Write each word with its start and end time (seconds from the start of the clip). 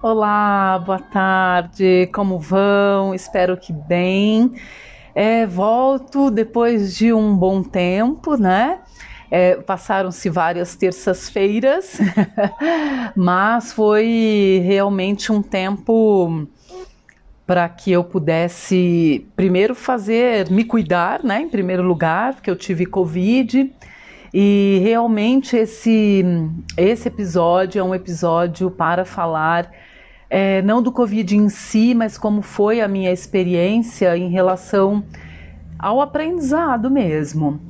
Olá, 0.00 0.78
boa 0.78 1.00
tarde, 1.00 2.08
como 2.14 2.38
vão? 2.38 3.12
Espero 3.12 3.56
que 3.56 3.72
bem. 3.72 4.52
É, 5.12 5.44
volto 5.44 6.30
depois 6.30 6.96
de 6.96 7.12
um 7.12 7.36
bom 7.36 7.64
tempo, 7.64 8.36
né? 8.36 8.78
É, 9.28 9.56
Passaram-se 9.56 10.30
várias 10.30 10.76
terças-feiras, 10.76 11.98
mas 13.16 13.72
foi 13.72 14.62
realmente 14.64 15.32
um 15.32 15.42
tempo 15.42 16.46
para 17.44 17.68
que 17.68 17.90
eu 17.90 18.04
pudesse 18.04 19.28
primeiro 19.34 19.74
fazer, 19.74 20.48
me 20.48 20.62
cuidar, 20.64 21.24
né? 21.24 21.40
Em 21.40 21.48
primeiro 21.48 21.82
lugar, 21.82 22.34
porque 22.34 22.48
eu 22.48 22.56
tive 22.56 22.86
Covid. 22.86 23.74
E 24.32 24.80
realmente 24.84 25.56
esse, 25.56 26.24
esse 26.76 27.08
episódio 27.08 27.80
é 27.80 27.82
um 27.82 27.94
episódio 27.94 28.70
para 28.70 29.04
falar 29.04 29.68
é, 30.30 30.60
não 30.62 30.82
do 30.82 30.92
Covid 30.92 31.36
em 31.36 31.48
si, 31.48 31.94
mas 31.94 32.18
como 32.18 32.42
foi 32.42 32.80
a 32.80 32.88
minha 32.88 33.12
experiência 33.12 34.16
em 34.16 34.28
relação 34.28 35.04
ao 35.78 36.00
aprendizado 36.00 36.90
mesmo. 36.90 37.60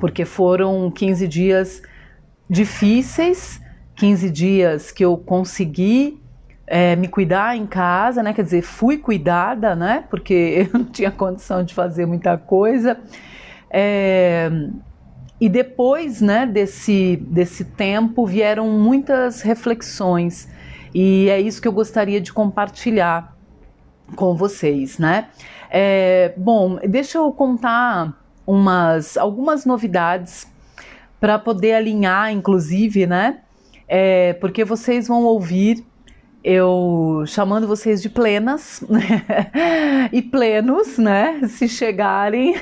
Porque 0.00 0.24
foram 0.24 0.90
15 0.90 1.28
dias 1.28 1.82
difíceis, 2.48 3.60
15 3.96 4.30
dias 4.30 4.90
que 4.90 5.04
eu 5.04 5.16
consegui 5.16 6.20
é, 6.66 6.96
me 6.96 7.08
cuidar 7.08 7.56
em 7.56 7.66
casa, 7.66 8.22
né? 8.22 8.32
Quer 8.32 8.42
dizer, 8.42 8.62
fui 8.62 8.98
cuidada, 8.98 9.74
né? 9.74 10.04
Porque 10.10 10.68
eu 10.72 10.78
não 10.78 10.84
tinha 10.86 11.10
condição 11.10 11.64
de 11.64 11.74
fazer 11.74 12.06
muita 12.06 12.36
coisa. 12.36 12.98
É, 13.70 14.50
e 15.40 15.48
depois, 15.48 16.20
né, 16.20 16.46
desse, 16.46 17.16
desse 17.16 17.64
tempo, 17.64 18.26
vieram 18.26 18.68
muitas 18.68 19.40
reflexões 19.40 20.48
e 20.94 21.28
é 21.28 21.40
isso 21.40 21.60
que 21.60 21.68
eu 21.68 21.72
gostaria 21.72 22.20
de 22.20 22.32
compartilhar 22.32 23.36
com 24.16 24.34
vocês, 24.34 24.98
né? 24.98 25.28
É, 25.70 26.32
bom, 26.36 26.78
deixa 26.88 27.18
eu 27.18 27.30
contar 27.32 28.16
umas 28.46 29.16
algumas 29.16 29.66
novidades 29.66 30.46
para 31.20 31.38
poder 31.38 31.74
alinhar, 31.74 32.32
inclusive, 32.32 33.06
né? 33.06 33.40
É, 33.86 34.34
porque 34.34 34.64
vocês 34.64 35.08
vão 35.08 35.24
ouvir 35.24 35.84
eu 36.42 37.24
chamando 37.26 37.66
vocês 37.66 38.00
de 38.00 38.08
plenas 38.08 38.82
e 40.12 40.22
plenos, 40.22 40.96
né? 40.96 41.40
Se 41.48 41.68
chegarem, 41.68 42.54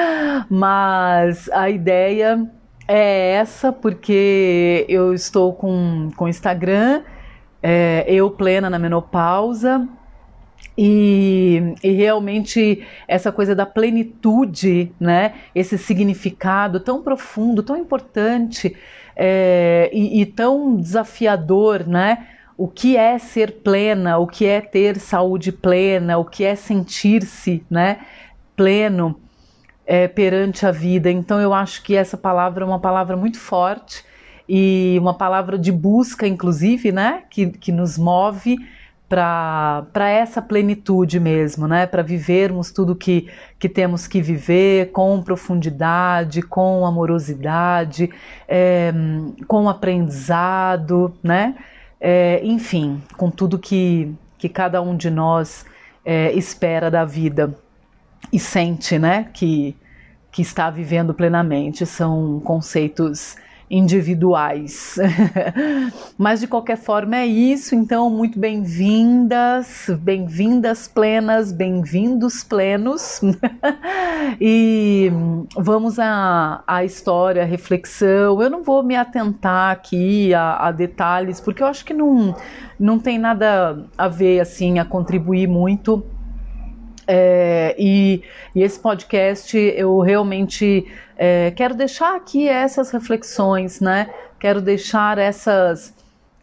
mas 0.48 1.48
a 1.50 1.68
ideia 1.68 2.48
é 2.88 3.32
essa, 3.32 3.72
porque 3.72 4.86
eu 4.88 5.12
estou 5.12 5.52
com, 5.52 6.10
com 6.16 6.28
Instagram 6.28 7.02
é, 7.68 8.04
eu 8.06 8.30
plena 8.30 8.70
na 8.70 8.78
menopausa. 8.78 9.88
E, 10.78 11.74
e, 11.82 11.90
realmente 11.90 12.86
essa 13.08 13.32
coisa 13.32 13.56
da 13.56 13.66
plenitude, 13.66 14.92
né? 15.00 15.34
Esse 15.52 15.76
significado 15.76 16.78
tão 16.78 17.02
profundo, 17.02 17.64
tão 17.64 17.76
importante 17.76 18.76
é, 19.16 19.90
e, 19.92 20.20
e, 20.20 20.26
tão 20.26 20.76
desafiador, 20.76 21.88
né? 21.88 22.28
O 22.56 22.68
que 22.68 22.96
é 22.96 23.18
ser 23.18 23.50
plena, 23.64 24.16
o 24.16 24.28
que 24.28 24.46
é 24.46 24.60
ter 24.60 24.98
saúde 25.00 25.50
plena, 25.50 26.18
o 26.18 26.24
que 26.24 26.44
é 26.44 26.54
sentir-se, 26.54 27.64
né? 27.68 27.98
Pleno 28.54 29.18
é, 29.84 30.06
perante 30.06 30.64
a 30.64 30.70
vida. 30.70 31.10
Então 31.10 31.40
eu 31.40 31.52
acho 31.52 31.82
que 31.82 31.96
essa 31.96 32.16
palavra 32.16 32.64
é 32.64 32.66
uma 32.66 32.80
palavra 32.80 33.16
muito 33.16 33.40
forte 33.40 34.04
e 34.48 34.96
uma 35.00 35.14
palavra 35.14 35.58
de 35.58 35.72
busca, 35.72 36.26
inclusive, 36.26 36.92
né, 36.92 37.22
que, 37.28 37.46
que 37.50 37.72
nos 37.72 37.98
move 37.98 38.56
para 39.08 40.08
essa 40.10 40.42
plenitude 40.42 41.20
mesmo, 41.20 41.68
né, 41.68 41.86
para 41.86 42.02
vivermos 42.02 42.72
tudo 42.72 42.96
que, 42.96 43.28
que 43.58 43.68
temos 43.68 44.06
que 44.06 44.20
viver 44.20 44.90
com 44.90 45.22
profundidade, 45.22 46.42
com 46.42 46.84
amorosidade, 46.84 48.10
é, 48.48 48.92
com 49.46 49.68
aprendizado, 49.68 51.14
né, 51.22 51.54
é, 52.00 52.40
enfim, 52.44 53.00
com 53.16 53.30
tudo 53.30 53.58
que, 53.58 54.12
que 54.38 54.48
cada 54.48 54.82
um 54.82 54.96
de 54.96 55.08
nós 55.08 55.64
é, 56.04 56.32
espera 56.32 56.90
da 56.90 57.04
vida 57.04 57.56
e 58.32 58.40
sente, 58.40 58.98
né, 58.98 59.28
que, 59.32 59.76
que 60.32 60.42
está 60.42 60.68
vivendo 60.68 61.14
plenamente. 61.14 61.86
São 61.86 62.40
conceitos 62.40 63.36
individuais. 63.70 64.96
Mas 66.16 66.40
de 66.40 66.46
qualquer 66.46 66.76
forma 66.76 67.16
é 67.16 67.26
isso, 67.26 67.74
então 67.74 68.08
muito 68.08 68.38
bem-vindas, 68.38 69.90
bem-vindas 70.00 70.86
plenas, 70.86 71.52
bem-vindos 71.52 72.44
plenos. 72.44 73.20
e 74.40 75.10
vamos 75.56 75.98
à, 75.98 76.62
à 76.66 76.84
história, 76.84 77.42
à 77.42 77.46
reflexão. 77.46 78.40
Eu 78.40 78.50
não 78.50 78.62
vou 78.62 78.82
me 78.82 78.96
atentar 78.96 79.72
aqui 79.72 80.32
a, 80.32 80.68
a 80.68 80.72
detalhes, 80.72 81.40
porque 81.40 81.62
eu 81.62 81.66
acho 81.66 81.84
que 81.84 81.92
não, 81.92 82.34
não 82.78 82.98
tem 82.98 83.18
nada 83.18 83.84
a 83.98 84.08
ver 84.08 84.40
assim, 84.40 84.78
a 84.78 84.84
contribuir 84.84 85.48
muito. 85.48 86.04
É, 87.06 87.74
e, 87.78 88.22
e 88.54 88.62
esse 88.62 88.78
podcast 88.78 89.56
eu 89.56 90.00
realmente 90.00 90.86
é, 91.16 91.52
quero 91.52 91.74
deixar 91.74 92.16
aqui 92.16 92.48
essas 92.48 92.90
reflexões, 92.90 93.80
né? 93.80 94.10
Quero 94.40 94.60
deixar 94.60 95.18
essas. 95.18 95.94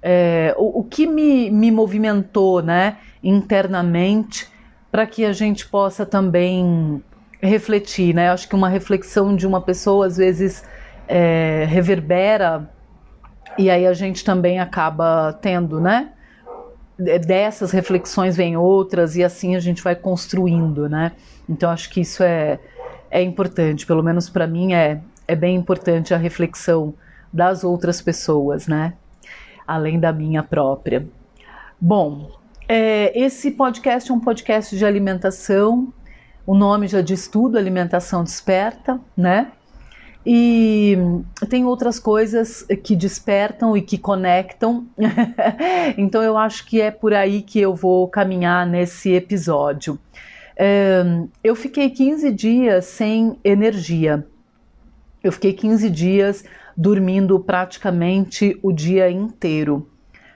É, 0.01 0.53
o, 0.57 0.79
o, 0.79 0.83
que 0.83 1.05
me, 1.05 1.49
me 1.49 1.71
movimentou, 1.71 2.61
né, 2.61 2.97
internamente, 3.23 4.47
para 4.91 5.05
que 5.05 5.23
a 5.23 5.31
gente 5.31 5.67
possa 5.67 6.05
também 6.05 7.01
refletir, 7.41 8.13
né? 8.13 8.29
Acho 8.29 8.47
que 8.47 8.55
uma 8.55 8.69
reflexão 8.69 9.35
de 9.35 9.45
uma 9.45 9.61
pessoa 9.61 10.05
às 10.05 10.17
vezes 10.17 10.63
é, 11.07 11.65
reverbera 11.67 12.69
e 13.57 13.69
aí 13.69 13.85
a 13.85 13.93
gente 13.93 14.23
também 14.23 14.59
acaba 14.59 15.33
tendo, 15.41 15.79
né? 15.79 16.09
Dessas 16.97 17.71
reflexões 17.71 18.35
vem 18.35 18.55
outras 18.55 19.15
e 19.15 19.23
assim 19.23 19.55
a 19.55 19.59
gente 19.59 19.81
vai 19.81 19.95
construindo, 19.95 20.87
né? 20.87 21.11
Então 21.49 21.69
acho 21.69 21.89
que 21.89 22.01
isso 22.01 22.21
é, 22.21 22.59
é 23.09 23.21
importante, 23.21 23.85
pelo 23.85 24.03
menos 24.03 24.29
para 24.29 24.45
mim 24.45 24.73
é, 24.73 25.01
é 25.27 25.35
bem 25.35 25.55
importante 25.55 26.13
a 26.13 26.17
reflexão 26.17 26.93
das 27.31 27.63
outras 27.63 27.99
pessoas, 27.99 28.67
né? 28.67 28.93
Além 29.65 29.99
da 29.99 30.13
minha 30.13 30.43
própria. 30.43 31.07
Bom, 31.81 32.31
é, 32.67 33.17
esse 33.19 33.51
podcast 33.51 34.11
é 34.11 34.13
um 34.13 34.19
podcast 34.19 34.77
de 34.77 34.85
alimentação. 34.85 35.91
O 36.45 36.53
nome 36.53 36.87
já 36.87 37.01
diz 37.01 37.27
tudo, 37.27 37.57
alimentação 37.57 38.23
desperta, 38.23 38.99
né? 39.17 39.51
E 40.25 40.97
tem 41.49 41.65
outras 41.65 41.99
coisas 41.99 42.65
que 42.83 42.95
despertam 42.95 43.75
e 43.75 43.81
que 43.81 43.97
conectam. 43.97 44.85
então 45.97 46.23
eu 46.23 46.37
acho 46.37 46.65
que 46.65 46.79
é 46.79 46.91
por 46.91 47.13
aí 47.13 47.41
que 47.41 47.59
eu 47.59 47.75
vou 47.75 48.07
caminhar 48.07 48.65
nesse 48.65 49.11
episódio 49.11 49.99
eu 51.43 51.55
fiquei 51.55 51.89
15 51.89 52.31
dias 52.31 52.85
sem 52.85 53.37
energia. 53.43 54.25
Eu 55.23 55.31
fiquei 55.31 55.53
15 55.53 55.89
dias 55.89 56.43
dormindo 56.75 57.39
praticamente 57.39 58.59
o 58.61 58.71
dia 58.71 59.09
inteiro, 59.09 59.87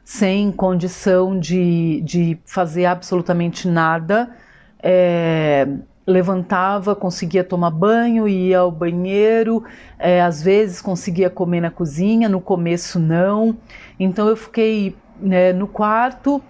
sem 0.04 0.52
condição 0.52 1.38
de, 1.40 2.02
de 2.02 2.38
fazer 2.46 2.86
absolutamente 2.86 3.68
nada. 3.68 4.30
É, 4.82 5.68
levantava, 6.08 6.96
conseguia 6.96 7.44
tomar 7.44 7.70
banho, 7.70 8.30
ia 8.30 8.60
ao 8.60 8.72
banheiro, 8.72 9.62
é, 10.00 10.22
às 10.22 10.42
vezes 10.42 10.82
conseguia 10.82 11.30
comer 11.30 11.60
na 11.60 11.70
cozinha, 11.70 12.30
no 12.30 12.40
começo 12.40 12.98
não. 12.98 13.58
Então 14.00 14.30
eu 14.30 14.38
fiquei 14.38 14.96
né, 15.20 15.52
no 15.52 15.68
quarto 15.68 16.42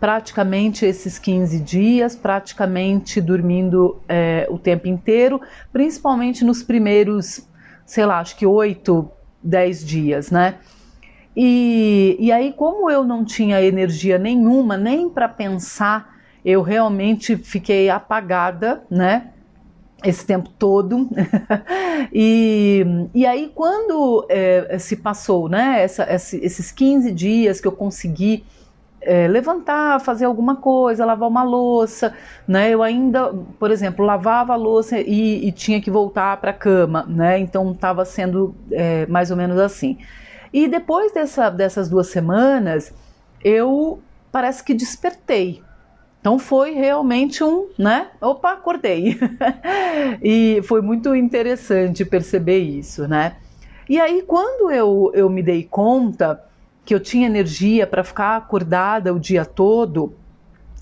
praticamente 0.00 0.84
esses 0.84 1.18
15 1.18 1.60
dias, 1.60 2.16
praticamente 2.16 3.20
dormindo 3.20 4.00
é, 4.08 4.46
o 4.50 4.58
tempo 4.58 4.88
inteiro, 4.88 5.40
principalmente 5.72 6.44
nos 6.44 6.62
primeiros, 6.62 7.48
sei 7.86 8.04
lá, 8.04 8.18
acho 8.18 8.36
que 8.36 8.46
8, 8.46 9.10
10 9.42 9.84
dias, 9.84 10.30
né? 10.30 10.56
E, 11.36 12.16
e 12.18 12.32
aí, 12.32 12.52
como 12.52 12.90
eu 12.90 13.04
não 13.04 13.24
tinha 13.24 13.62
energia 13.62 14.18
nenhuma, 14.18 14.76
nem 14.76 15.08
para 15.08 15.28
pensar, 15.28 16.17
eu 16.48 16.62
realmente 16.62 17.36
fiquei 17.36 17.90
apagada, 17.90 18.82
né? 18.90 19.32
Esse 20.02 20.24
tempo 20.24 20.48
todo. 20.58 21.06
e, 22.10 22.86
e 23.14 23.26
aí, 23.26 23.52
quando 23.54 24.24
é, 24.30 24.78
se 24.78 24.96
passou, 24.96 25.46
né? 25.46 25.82
Essa, 25.82 26.10
esses 26.10 26.72
15 26.72 27.12
dias 27.12 27.60
que 27.60 27.68
eu 27.68 27.72
consegui 27.72 28.46
é, 29.02 29.28
levantar, 29.28 30.00
fazer 30.00 30.24
alguma 30.24 30.56
coisa, 30.56 31.04
lavar 31.04 31.28
uma 31.28 31.42
louça, 31.42 32.14
né? 32.46 32.70
Eu 32.70 32.82
ainda, 32.82 33.30
por 33.58 33.70
exemplo, 33.70 34.02
lavava 34.02 34.54
a 34.54 34.56
louça 34.56 34.98
e, 34.98 35.46
e 35.46 35.52
tinha 35.52 35.82
que 35.82 35.90
voltar 35.90 36.38
para 36.38 36.52
a 36.52 36.54
cama, 36.54 37.04
né? 37.06 37.38
Então 37.38 37.72
estava 37.72 38.06
sendo 38.06 38.54
é, 38.72 39.04
mais 39.04 39.30
ou 39.30 39.36
menos 39.36 39.58
assim. 39.58 39.98
E 40.50 40.66
depois 40.66 41.12
dessa, 41.12 41.50
dessas 41.50 41.90
duas 41.90 42.06
semanas, 42.06 42.90
eu 43.44 44.00
parece 44.32 44.64
que 44.64 44.72
despertei. 44.72 45.67
Então 46.20 46.38
foi 46.38 46.72
realmente 46.72 47.42
um, 47.44 47.68
né? 47.78 48.08
Opa, 48.20 48.52
acordei. 48.52 49.18
e 50.22 50.60
foi 50.64 50.82
muito 50.82 51.14
interessante 51.14 52.04
perceber 52.04 52.58
isso, 52.58 53.06
né? 53.06 53.36
E 53.88 53.98
aí, 53.98 54.22
quando 54.26 54.70
eu, 54.70 55.10
eu 55.14 55.30
me 55.30 55.42
dei 55.42 55.62
conta 55.64 56.42
que 56.84 56.94
eu 56.94 57.00
tinha 57.00 57.26
energia 57.26 57.86
para 57.86 58.04
ficar 58.04 58.36
acordada 58.36 59.14
o 59.14 59.18
dia 59.18 59.44
todo, 59.44 60.14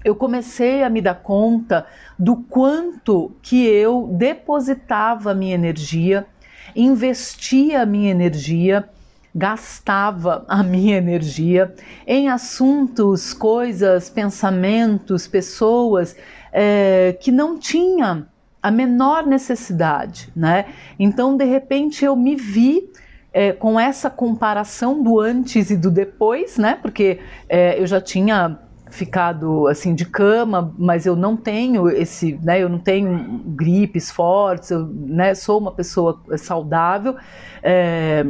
eu 0.05 0.15
comecei 0.15 0.83
a 0.83 0.89
me 0.89 1.01
dar 1.01 1.17
conta 1.17 1.87
do 2.19 2.37
quanto 2.37 3.33
que 3.43 3.65
eu 3.67 4.09
depositava 4.13 5.35
minha 5.35 5.55
energia, 5.55 6.27
investia 6.75 7.83
a 7.83 7.87
minha 7.87 8.11
energia 8.11 8.89
gastava 9.37 10.47
a 10.49 10.63
minha 10.63 10.97
energia 10.97 11.75
em 12.07 12.31
assuntos, 12.31 13.35
coisas, 13.35 14.09
pensamentos, 14.09 15.27
pessoas 15.27 16.17
é, 16.51 17.15
que 17.21 17.31
não 17.31 17.59
tinha 17.59 18.27
a 18.63 18.71
menor 18.71 19.27
necessidade, 19.27 20.33
né? 20.35 20.65
Então, 20.99 21.37
de 21.37 21.45
repente, 21.45 22.03
eu 22.03 22.17
me 22.17 22.35
vi 22.35 22.91
é, 23.31 23.53
com 23.53 23.79
essa 23.79 24.09
comparação 24.09 25.03
do 25.03 25.21
antes 25.21 25.71
e 25.71 25.77
do 25.77 25.91
depois, 25.91 26.57
né? 26.57 26.79
Porque 26.81 27.21
é, 27.47 27.79
eu 27.79 27.87
já 27.87 28.01
tinha 28.01 28.59
ficado 28.89 29.67
assim 29.67 29.95
de 29.95 30.07
cama, 30.07 30.75
mas 30.79 31.05
eu 31.05 31.15
não 31.15 31.37
tenho 31.37 31.91
esse, 31.91 32.41
né? 32.43 32.59
Eu 32.63 32.71
não 32.71 32.79
tenho 32.79 33.43
gripes 33.49 34.11
fortes, 34.11 34.71
eu 34.71 34.87
né, 34.87 35.35
sou 35.35 35.61
uma 35.61 35.73
pessoa 35.73 36.19
saudável. 36.39 37.17
É, 37.63 38.25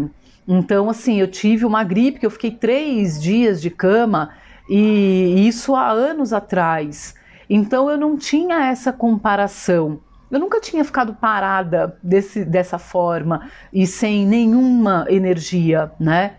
então, 0.46 0.88
assim, 0.88 1.20
eu 1.20 1.28
tive 1.28 1.64
uma 1.64 1.82
gripe 1.82 2.20
que 2.20 2.26
eu 2.26 2.30
fiquei 2.30 2.50
três 2.50 3.20
dias 3.20 3.60
de 3.60 3.70
cama 3.70 4.30
e 4.68 5.46
isso 5.46 5.74
há 5.74 5.90
anos 5.90 6.32
atrás. 6.32 7.14
Então, 7.50 7.90
eu 7.90 7.96
não 7.96 8.16
tinha 8.16 8.66
essa 8.66 8.92
comparação. 8.92 10.00
Eu 10.30 10.38
nunca 10.38 10.60
tinha 10.60 10.84
ficado 10.84 11.14
parada 11.14 11.98
desse, 12.02 12.44
dessa 12.44 12.78
forma 12.78 13.48
e 13.72 13.86
sem 13.86 14.26
nenhuma 14.26 15.06
energia, 15.08 15.90
né? 15.98 16.34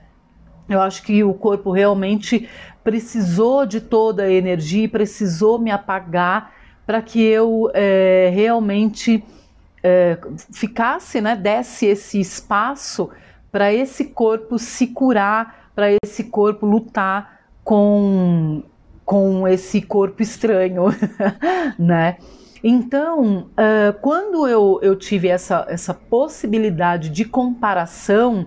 Eu 0.69 0.81
acho 0.81 1.04
que 1.04 1.24
o 1.24 1.33
corpo 1.33 1.71
realmente 1.71 2.50
precisou 2.83 3.65
de 3.65 3.80
toda 3.80 4.24
a 4.24 4.31
energia 4.31 4.83
e 4.83 4.89
precisou 4.89 5.57
me 5.57 5.71
apagar 5.71 6.54
para 6.86 7.01
que 7.01 7.21
eu 7.21 7.69
é, 7.74 8.30
realmente 8.33 9.24
é, 9.81 10.18
ficasse, 10.54 11.21
né, 11.21 11.36
desse 11.36 11.86
esse 11.86 12.19
espaço 12.19 13.09
para 13.57 13.74
esse 13.74 14.06
corpo 14.06 14.59
se 14.59 14.86
curar, 14.86 15.71
para 15.74 15.88
esse 16.04 16.25
corpo 16.25 16.63
lutar 16.63 17.39
com, 17.63 18.62
com 19.04 19.48
esse 19.48 19.81
corpo 19.81 20.21
estranho, 20.21 20.83
né? 21.80 22.18
Então, 22.63 23.50
uh, 23.50 24.00
quando 24.00 24.48
eu, 24.48 24.80
eu 24.83 24.95
tive 24.95 25.27
essa, 25.27 25.65
essa 25.68 25.92
possibilidade 25.92 27.09
de 27.09 27.25
comparação, 27.25 28.45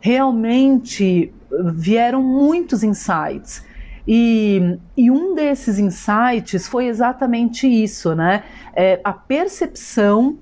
realmente 0.00 1.30
vieram 1.74 2.22
muitos 2.22 2.82
insights. 2.82 3.62
E, 4.08 4.78
e, 4.96 5.10
um 5.10 5.34
desses 5.34 5.78
insights 5.78 6.66
foi 6.66 6.86
exatamente 6.86 7.68
isso, 7.68 8.14
né? 8.14 8.42
É, 8.74 9.02
a 9.04 9.12
percepção 9.12 10.38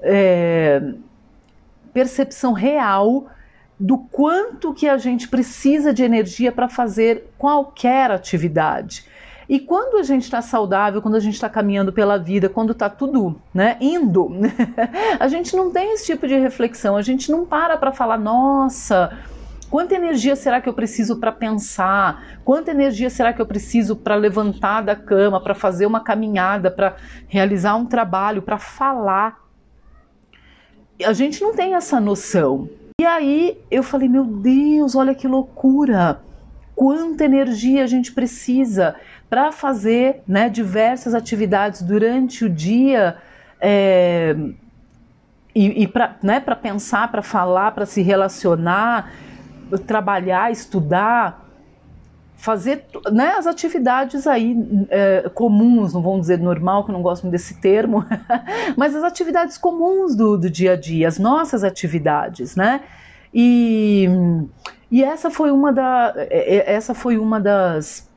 é, 0.00 0.80
percepção 1.92 2.52
real 2.52 3.26
do 3.80 3.96
quanto 3.96 4.74
que 4.74 4.86
a 4.86 4.98
gente 4.98 5.26
precisa 5.26 5.92
de 5.92 6.02
energia 6.04 6.52
para 6.52 6.68
fazer 6.68 7.32
qualquer 7.38 8.10
atividade. 8.10 9.06
E 9.48 9.58
quando 9.58 9.98
a 9.98 10.02
gente 10.02 10.24
está 10.24 10.42
saudável, 10.42 11.00
quando 11.00 11.16
a 11.16 11.20
gente 11.20 11.34
está 11.34 11.48
caminhando 11.48 11.92
pela 11.92 12.18
vida, 12.18 12.48
quando 12.48 12.72
está 12.72 12.90
tudo 12.90 13.40
né, 13.54 13.78
indo, 13.80 14.30
a 15.18 15.26
gente 15.26 15.56
não 15.56 15.72
tem 15.72 15.94
esse 15.94 16.04
tipo 16.04 16.28
de 16.28 16.38
reflexão, 16.38 16.94
a 16.94 17.02
gente 17.02 17.32
não 17.32 17.46
para 17.46 17.76
para 17.78 17.90
falar, 17.90 18.18
nossa, 18.18 19.18
quanta 19.70 19.94
energia 19.94 20.36
será 20.36 20.60
que 20.60 20.68
eu 20.68 20.74
preciso 20.74 21.16
para 21.16 21.32
pensar? 21.32 22.38
Quanta 22.44 22.70
energia 22.70 23.08
será 23.08 23.32
que 23.32 23.40
eu 23.40 23.46
preciso 23.46 23.96
para 23.96 24.14
levantar 24.14 24.82
da 24.82 24.94
cama, 24.94 25.40
para 25.40 25.54
fazer 25.54 25.86
uma 25.86 26.00
caminhada, 26.00 26.70
para 26.70 26.96
realizar 27.26 27.74
um 27.74 27.86
trabalho, 27.86 28.42
para 28.42 28.58
falar? 28.58 29.40
a 31.04 31.12
gente 31.12 31.42
não 31.42 31.54
tem 31.54 31.74
essa 31.74 32.00
noção. 32.00 32.68
E 33.00 33.06
aí 33.06 33.58
eu 33.70 33.82
falei, 33.82 34.10
meu 34.10 34.26
Deus, 34.26 34.94
olha 34.94 35.14
que 35.14 35.26
loucura! 35.26 36.20
Quanta 36.76 37.24
energia 37.24 37.82
a 37.82 37.86
gente 37.86 38.12
precisa 38.12 38.94
para 39.26 39.50
fazer 39.50 40.22
né, 40.28 40.50
diversas 40.50 41.14
atividades 41.14 41.80
durante 41.80 42.44
o 42.44 42.50
dia 42.50 43.16
é, 43.58 44.36
e, 45.54 45.84
e 45.84 45.88
para 45.88 46.14
né, 46.22 46.40
pensar, 46.40 47.10
para 47.10 47.22
falar, 47.22 47.72
para 47.72 47.86
se 47.86 48.02
relacionar, 48.02 49.10
trabalhar, 49.86 50.52
estudar 50.52 51.49
fazer 52.40 52.86
né, 53.12 53.34
as 53.36 53.46
atividades 53.46 54.26
aí 54.26 54.56
é, 54.88 55.28
comuns, 55.34 55.92
não 55.92 56.00
vamos 56.00 56.22
dizer 56.22 56.38
normal, 56.38 56.84
que 56.84 56.90
eu 56.90 56.94
não 56.94 57.02
gosto 57.02 57.28
desse 57.28 57.60
termo, 57.60 58.02
mas 58.78 58.96
as 58.96 59.04
atividades 59.04 59.58
comuns 59.58 60.16
do, 60.16 60.38
do 60.38 60.48
dia 60.48 60.72
a 60.72 60.76
dia, 60.76 61.06
as 61.06 61.18
nossas 61.18 61.62
atividades, 61.62 62.56
né? 62.56 62.80
E, 63.32 64.08
e 64.90 65.04
essa 65.04 65.30
foi 65.30 65.50
uma 65.50 65.70
da, 65.70 66.14
é, 66.16 66.56
é, 66.56 66.72
essa 66.72 66.94
foi 66.94 67.18
uma 67.18 67.38
das, 67.38 68.08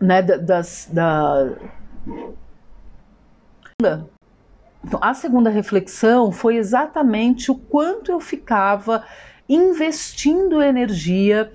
né, 0.00 0.22
das, 0.22 0.88
da, 0.92 1.48
a 5.00 5.12
segunda 5.12 5.50
reflexão 5.50 6.30
foi 6.30 6.56
exatamente 6.56 7.50
o 7.50 7.56
quanto 7.56 8.12
eu 8.12 8.20
ficava 8.20 9.04
investindo 9.48 10.62
energia 10.62 11.52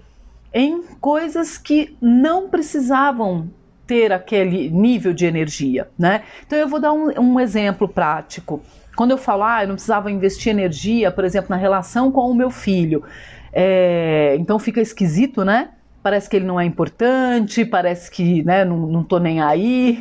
em 0.56 0.82
coisas 1.02 1.58
que 1.58 1.98
não 2.02 2.48
precisavam 2.50 3.50
ter 3.86 4.14
aquele 4.14 4.70
nível 4.70 5.14
de 5.14 5.26
energia, 5.26 5.90
né? 6.00 6.24
Então 6.48 6.58
eu 6.58 6.68
vou 6.70 6.80
dar 6.80 6.94
um, 6.94 7.10
um 7.20 7.40
exemplo 7.42 7.90
prático. 7.90 8.62
Quando 8.96 9.12
eu 9.12 9.18
falo, 9.18 9.44
ah, 9.44 9.64
eu 9.64 9.68
não 9.68 9.76
precisava 9.76 10.10
investir 10.10 10.54
energia, 10.54 11.12
por 11.12 11.26
exemplo, 11.26 11.50
na 11.50 11.58
relação 11.58 12.10
com 12.10 12.32
o 12.32 12.34
meu 12.34 12.50
filho, 12.50 13.04
é, 13.52 14.38
então 14.40 14.58
fica 14.58 14.80
esquisito, 14.80 15.44
né? 15.44 15.72
Parece 16.02 16.30
que 16.30 16.38
ele 16.38 16.46
não 16.46 16.58
é 16.58 16.64
importante, 16.64 17.66
parece 17.66 18.10
que 18.10 18.42
né, 18.44 18.64
não, 18.64 18.78
não 18.88 19.04
tô 19.04 19.20
nem 19.20 19.42
aí, 19.42 20.00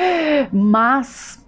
mas 0.52 1.42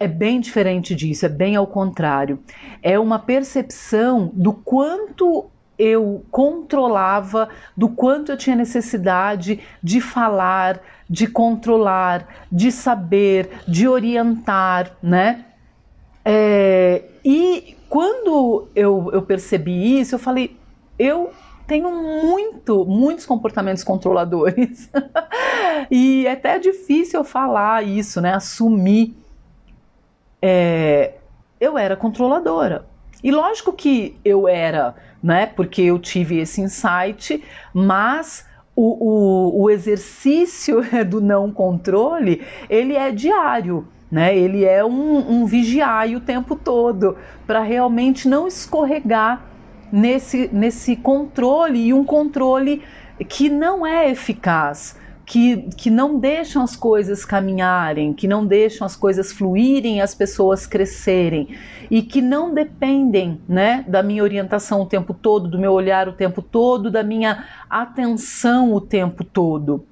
é 0.00 0.08
bem 0.08 0.40
diferente 0.40 0.96
disso, 0.96 1.26
é 1.26 1.28
bem 1.28 1.54
ao 1.54 1.66
contrário. 1.66 2.40
É 2.82 2.98
uma 2.98 3.20
percepção 3.20 4.32
do 4.34 4.52
quanto 4.52 5.48
eu 5.80 6.26
controlava, 6.30 7.48
do 7.74 7.88
quanto 7.88 8.30
eu 8.30 8.36
tinha 8.36 8.54
necessidade 8.54 9.60
de 9.82 9.98
falar, 9.98 10.78
de 11.08 11.26
controlar, 11.26 12.28
de 12.52 12.70
saber, 12.70 13.48
de 13.66 13.88
orientar, 13.88 14.92
né? 15.02 15.46
É, 16.22 17.02
e 17.24 17.78
quando 17.88 18.68
eu, 18.74 19.08
eu 19.10 19.22
percebi 19.22 19.98
isso, 19.98 20.14
eu 20.14 20.18
falei, 20.18 20.54
eu 20.98 21.32
tenho 21.66 21.90
muito, 21.90 22.84
muitos 22.84 23.24
comportamentos 23.24 23.82
controladores. 23.82 24.90
e 25.90 26.26
é 26.26 26.32
até 26.32 26.58
difícil 26.58 27.20
eu 27.20 27.24
falar 27.24 27.82
isso, 27.86 28.20
né? 28.20 28.34
Assumir. 28.34 29.16
É, 30.42 31.14
eu 31.58 31.78
era 31.78 31.96
controladora. 31.96 32.89
E 33.22 33.30
lógico 33.30 33.72
que 33.72 34.16
eu 34.24 34.48
era 34.48 34.94
né? 35.22 35.46
Porque 35.46 35.82
eu 35.82 35.98
tive 35.98 36.38
esse 36.38 36.60
insight, 36.60 37.42
mas 37.74 38.46
o, 38.74 38.82
o, 38.82 39.62
o 39.62 39.70
exercício 39.70 40.82
do 41.06 41.20
não 41.20 41.52
controle 41.52 42.42
ele 42.68 42.94
é 42.96 43.10
diário. 43.10 43.86
Né? 44.10 44.36
Ele 44.36 44.64
é 44.64 44.84
um, 44.84 45.42
um 45.42 45.46
vigiar 45.46 46.08
o 46.08 46.20
tempo 46.20 46.56
todo 46.56 47.16
para 47.46 47.60
realmente 47.60 48.28
não 48.28 48.48
escorregar 48.48 49.40
nesse, 49.92 50.50
nesse 50.52 50.96
controle 50.96 51.78
e 51.78 51.94
um 51.94 52.04
controle 52.04 52.82
que 53.28 53.48
não 53.48 53.86
é 53.86 54.10
eficaz 54.10 54.98
que, 55.30 55.58
que 55.76 55.90
não 55.90 56.18
deixam 56.18 56.60
as 56.60 56.74
coisas 56.74 57.24
caminharem, 57.24 58.12
que 58.12 58.26
não 58.26 58.44
deixam 58.44 58.84
as 58.84 58.96
coisas 58.96 59.30
fluírem, 59.32 60.00
as 60.00 60.12
pessoas 60.12 60.66
crescerem 60.66 61.50
e 61.88 62.02
que 62.02 62.20
não 62.20 62.52
dependem, 62.52 63.40
né, 63.48 63.84
da 63.86 64.02
minha 64.02 64.24
orientação 64.24 64.80
o 64.80 64.86
tempo 64.86 65.14
todo, 65.14 65.48
do 65.48 65.56
meu 65.56 65.72
olhar 65.72 66.08
o 66.08 66.12
tempo 66.12 66.42
todo, 66.42 66.90
da 66.90 67.04
minha 67.04 67.44
atenção 67.70 68.72
o 68.72 68.80
tempo 68.80 69.22
todo. 69.22 69.86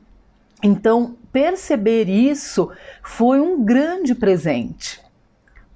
Então, 0.60 1.14
perceber 1.32 2.08
isso 2.08 2.72
foi 3.00 3.38
um 3.38 3.64
grande 3.64 4.16
presente, 4.16 5.00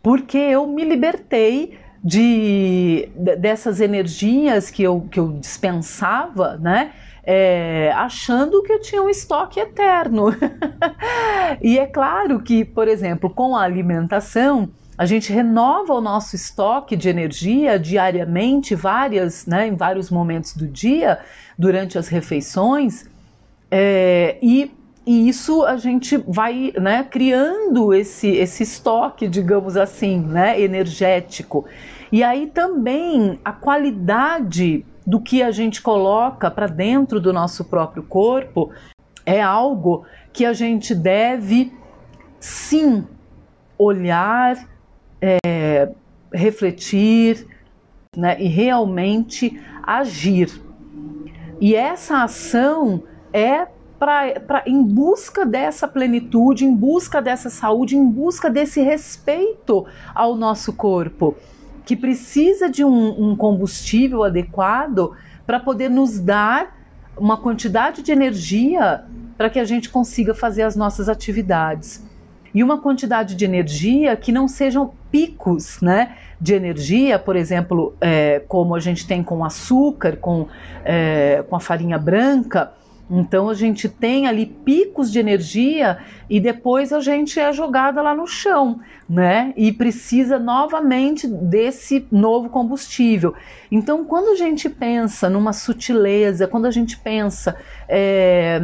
porque 0.02 0.38
eu 0.38 0.66
me 0.66 0.84
libertei 0.84 1.78
de 2.02 3.08
dessas 3.38 3.80
energias 3.80 4.72
que 4.72 4.82
eu, 4.82 5.06
que 5.08 5.20
eu 5.20 5.34
dispensava, 5.34 6.56
né? 6.56 6.90
É, 7.24 7.92
achando 7.94 8.62
que 8.62 8.72
eu 8.72 8.80
tinha 8.80 9.02
um 9.02 9.08
estoque 9.08 9.60
eterno. 9.60 10.34
e 11.62 11.78
é 11.78 11.86
claro 11.86 12.40
que, 12.40 12.64
por 12.64 12.88
exemplo, 12.88 13.30
com 13.30 13.56
a 13.56 13.62
alimentação, 13.62 14.68
a 14.98 15.06
gente 15.06 15.32
renova 15.32 15.94
o 15.94 16.00
nosso 16.00 16.36
estoque 16.36 16.96
de 16.96 17.08
energia 17.08 17.78
diariamente, 17.78 18.74
várias, 18.74 19.46
né, 19.46 19.66
em 19.66 19.74
vários 19.74 20.10
momentos 20.10 20.54
do 20.54 20.66
dia, 20.66 21.18
durante 21.58 21.96
as 21.98 22.08
refeições, 22.08 23.06
é, 23.70 24.36
e, 24.42 24.70
e, 25.06 25.28
isso 25.28 25.64
a 25.64 25.76
gente 25.78 26.18
vai 26.28 26.74
né, 26.78 27.02
criando 27.04 27.94
esse, 27.94 28.28
esse 28.28 28.64
estoque, 28.64 29.26
digamos 29.26 29.78
assim, 29.78 30.20
né, 30.20 30.60
energético. 30.60 31.64
E 32.10 32.22
aí 32.22 32.48
também 32.48 33.40
a 33.42 33.50
qualidade 33.50 34.84
do 35.06 35.20
que 35.20 35.42
a 35.42 35.50
gente 35.50 35.82
coloca 35.82 36.50
para 36.50 36.66
dentro 36.66 37.20
do 37.20 37.32
nosso 37.32 37.64
próprio 37.64 38.02
corpo 38.02 38.70
é 39.24 39.40
algo 39.40 40.04
que 40.32 40.44
a 40.44 40.52
gente 40.52 40.94
deve 40.94 41.72
sim 42.40 43.06
olhar, 43.78 44.68
é, 45.20 45.88
refletir 46.32 47.46
né, 48.16 48.40
e 48.40 48.46
realmente 48.46 49.60
agir. 49.82 50.60
E 51.60 51.74
essa 51.74 52.24
ação 52.24 53.02
é 53.32 53.66
pra, 53.98 54.40
pra, 54.40 54.62
em 54.66 54.82
busca 54.82 55.46
dessa 55.46 55.86
plenitude, 55.86 56.64
em 56.64 56.74
busca 56.74 57.22
dessa 57.22 57.48
saúde, 57.48 57.96
em 57.96 58.04
busca 58.04 58.50
desse 58.50 58.80
respeito 58.80 59.86
ao 60.14 60.34
nosso 60.34 60.72
corpo, 60.72 61.36
que 61.84 61.96
precisa 61.96 62.68
de 62.68 62.84
um, 62.84 63.30
um 63.30 63.36
combustível 63.36 64.22
adequado 64.22 65.12
para 65.46 65.58
poder 65.58 65.88
nos 65.88 66.18
dar 66.18 66.76
uma 67.16 67.36
quantidade 67.36 68.02
de 68.02 68.12
energia 68.12 69.04
para 69.36 69.50
que 69.50 69.58
a 69.58 69.64
gente 69.64 69.88
consiga 69.90 70.34
fazer 70.34 70.62
as 70.62 70.76
nossas 70.76 71.08
atividades 71.08 72.02
e 72.54 72.62
uma 72.62 72.78
quantidade 72.78 73.34
de 73.34 73.44
energia 73.44 74.14
que 74.16 74.30
não 74.30 74.46
sejam 74.46 74.92
picos 75.10 75.80
né, 75.80 76.16
de 76.40 76.54
energia, 76.54 77.18
por 77.18 77.34
exemplo, 77.34 77.94
é, 78.00 78.42
como 78.46 78.74
a 78.74 78.80
gente 78.80 79.06
tem 79.06 79.22
com 79.22 79.44
açúcar, 79.44 80.16
com, 80.16 80.48
é, 80.84 81.44
com 81.48 81.56
a 81.56 81.60
farinha 81.60 81.98
branca. 81.98 82.72
Então 83.14 83.50
a 83.50 83.54
gente 83.54 83.90
tem 83.90 84.26
ali 84.26 84.46
picos 84.46 85.12
de 85.12 85.18
energia 85.18 85.98
e 86.30 86.40
depois 86.40 86.94
a 86.94 87.00
gente 87.00 87.38
é 87.38 87.52
jogada 87.52 88.00
lá 88.00 88.14
no 88.14 88.26
chão, 88.26 88.80
né? 89.06 89.52
E 89.54 89.70
precisa 89.70 90.38
novamente 90.38 91.28
desse 91.28 92.06
novo 92.10 92.48
combustível. 92.48 93.34
Então, 93.70 94.02
quando 94.06 94.32
a 94.32 94.34
gente 94.34 94.70
pensa 94.70 95.28
numa 95.28 95.52
sutileza, 95.52 96.48
quando 96.48 96.64
a 96.64 96.70
gente 96.70 96.96
pensa 96.96 97.54
é, 97.86 98.58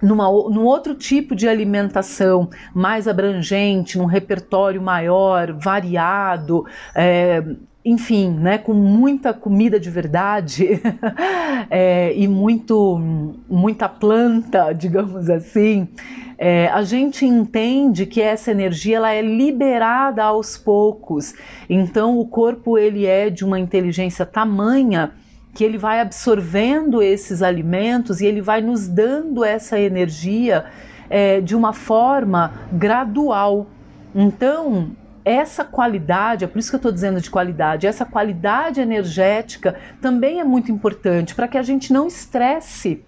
numa, 0.00 0.30
num 0.30 0.64
outro 0.64 0.94
tipo 0.94 1.36
de 1.36 1.46
alimentação 1.46 2.48
mais 2.74 3.06
abrangente, 3.06 3.98
num 3.98 4.06
repertório 4.06 4.80
maior, 4.80 5.52
variado, 5.52 6.64
é, 6.94 7.42
enfim, 7.84 8.30
né, 8.30 8.58
com 8.58 8.74
muita 8.74 9.32
comida 9.32 9.78
de 9.78 9.88
verdade 9.88 10.80
é, 11.70 12.12
e 12.14 12.26
muito, 12.26 13.00
muita 13.48 13.88
planta, 13.88 14.72
digamos 14.76 15.30
assim, 15.30 15.88
é, 16.36 16.68
a 16.68 16.82
gente 16.82 17.24
entende 17.24 18.06
que 18.06 18.20
essa 18.20 18.50
energia 18.50 18.96
ela 18.96 19.12
é 19.12 19.22
liberada 19.22 20.22
aos 20.22 20.56
poucos. 20.56 21.34
Então 21.68 22.18
o 22.18 22.26
corpo 22.26 22.78
ele 22.78 23.06
é 23.06 23.30
de 23.30 23.44
uma 23.44 23.58
inteligência 23.58 24.26
tamanha 24.26 25.12
que 25.54 25.64
ele 25.64 25.78
vai 25.78 26.00
absorvendo 26.00 27.02
esses 27.02 27.42
alimentos 27.42 28.20
e 28.20 28.26
ele 28.26 28.40
vai 28.40 28.60
nos 28.60 28.86
dando 28.86 29.44
essa 29.44 29.80
energia 29.80 30.66
é, 31.10 31.40
de 31.40 31.56
uma 31.56 31.72
forma 31.72 32.52
gradual. 32.72 33.66
Então, 34.14 34.90
essa 35.28 35.64
qualidade, 35.64 36.44
é 36.44 36.48
por 36.48 36.58
isso 36.58 36.70
que 36.70 36.76
eu 36.76 36.78
estou 36.78 36.92
dizendo 36.92 37.20
de 37.20 37.30
qualidade, 37.30 37.86
essa 37.86 38.04
qualidade 38.04 38.80
energética 38.80 39.76
também 40.00 40.40
é 40.40 40.44
muito 40.44 40.72
importante 40.72 41.34
para 41.34 41.46
que 41.46 41.58
a 41.58 41.62
gente 41.62 41.92
não 41.92 42.06
estresse 42.06 43.04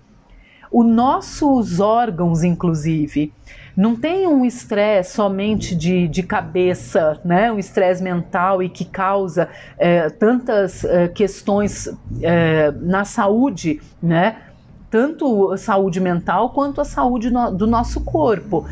os 0.70 0.86
nossos 0.86 1.80
órgãos, 1.80 2.44
inclusive 2.44 3.32
não 3.76 3.96
tem 3.96 4.26
um 4.26 4.44
estresse 4.44 5.14
somente 5.14 5.74
de, 5.74 6.06
de 6.06 6.22
cabeça, 6.22 7.18
né? 7.24 7.50
um 7.50 7.58
estresse 7.58 8.02
mental 8.02 8.62
e 8.62 8.68
que 8.68 8.84
causa 8.84 9.48
é, 9.78 10.10
tantas 10.10 10.84
é, 10.84 11.08
questões 11.08 11.88
é, 12.20 12.70
na 12.72 13.04
saúde, 13.04 13.80
né? 14.02 14.36
tanto 14.90 15.52
a 15.52 15.56
saúde 15.56 16.00
mental 16.00 16.50
quanto 16.50 16.80
a 16.80 16.84
saúde 16.84 17.30
no, 17.30 17.50
do 17.50 17.66
nosso 17.66 18.00
corpo. 18.00 18.66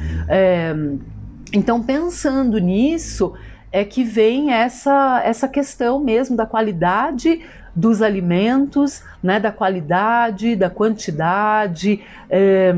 Então, 1.52 1.82
pensando 1.82 2.58
nisso, 2.58 3.34
é 3.72 3.84
que 3.84 4.02
vem 4.02 4.52
essa, 4.52 5.22
essa 5.24 5.48
questão 5.48 6.00
mesmo 6.00 6.36
da 6.36 6.46
qualidade 6.46 7.42
dos 7.74 8.02
alimentos, 8.02 9.04
né, 9.22 9.38
da 9.38 9.52
qualidade, 9.52 10.56
da 10.56 10.68
quantidade, 10.68 12.02
é, 12.28 12.74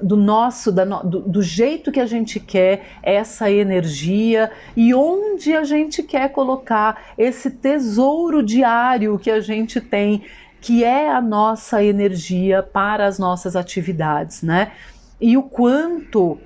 do 0.00 0.16
nosso, 0.16 0.70
da, 0.70 0.84
do, 0.84 1.20
do, 1.20 1.42
jeito 1.42 1.90
que 1.90 1.98
a 1.98 2.06
gente 2.06 2.38
quer 2.38 2.84
essa 3.02 3.50
energia 3.50 4.52
e 4.76 4.94
onde 4.94 5.52
a 5.52 5.64
gente 5.64 6.00
quer 6.00 6.28
colocar 6.30 7.06
esse 7.18 7.50
tesouro 7.50 8.40
diário 8.40 9.18
que 9.18 9.32
a 9.32 9.40
gente 9.40 9.80
tem, 9.80 10.22
que 10.60 10.84
é 10.84 11.10
a 11.10 11.20
nossa 11.20 11.82
energia 11.82 12.62
para 12.62 13.04
as 13.04 13.18
nossas 13.18 13.56
atividades, 13.56 14.42
né? 14.42 14.70
E 15.20 15.36
o 15.36 15.42
quanto 15.42 16.38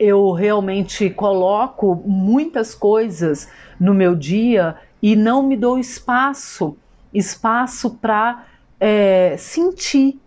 eu 0.00 0.32
realmente 0.32 1.10
coloco 1.10 2.02
muitas 2.04 2.74
coisas 2.74 3.46
no 3.78 3.94
meu 3.94 4.16
dia 4.16 4.74
e 5.00 5.14
não 5.14 5.42
me 5.42 5.56
dou 5.56 5.78
espaço 5.78 6.76
espaço 7.12 7.90
para 7.90 8.44
é, 8.78 9.36
sentir, 9.36 10.20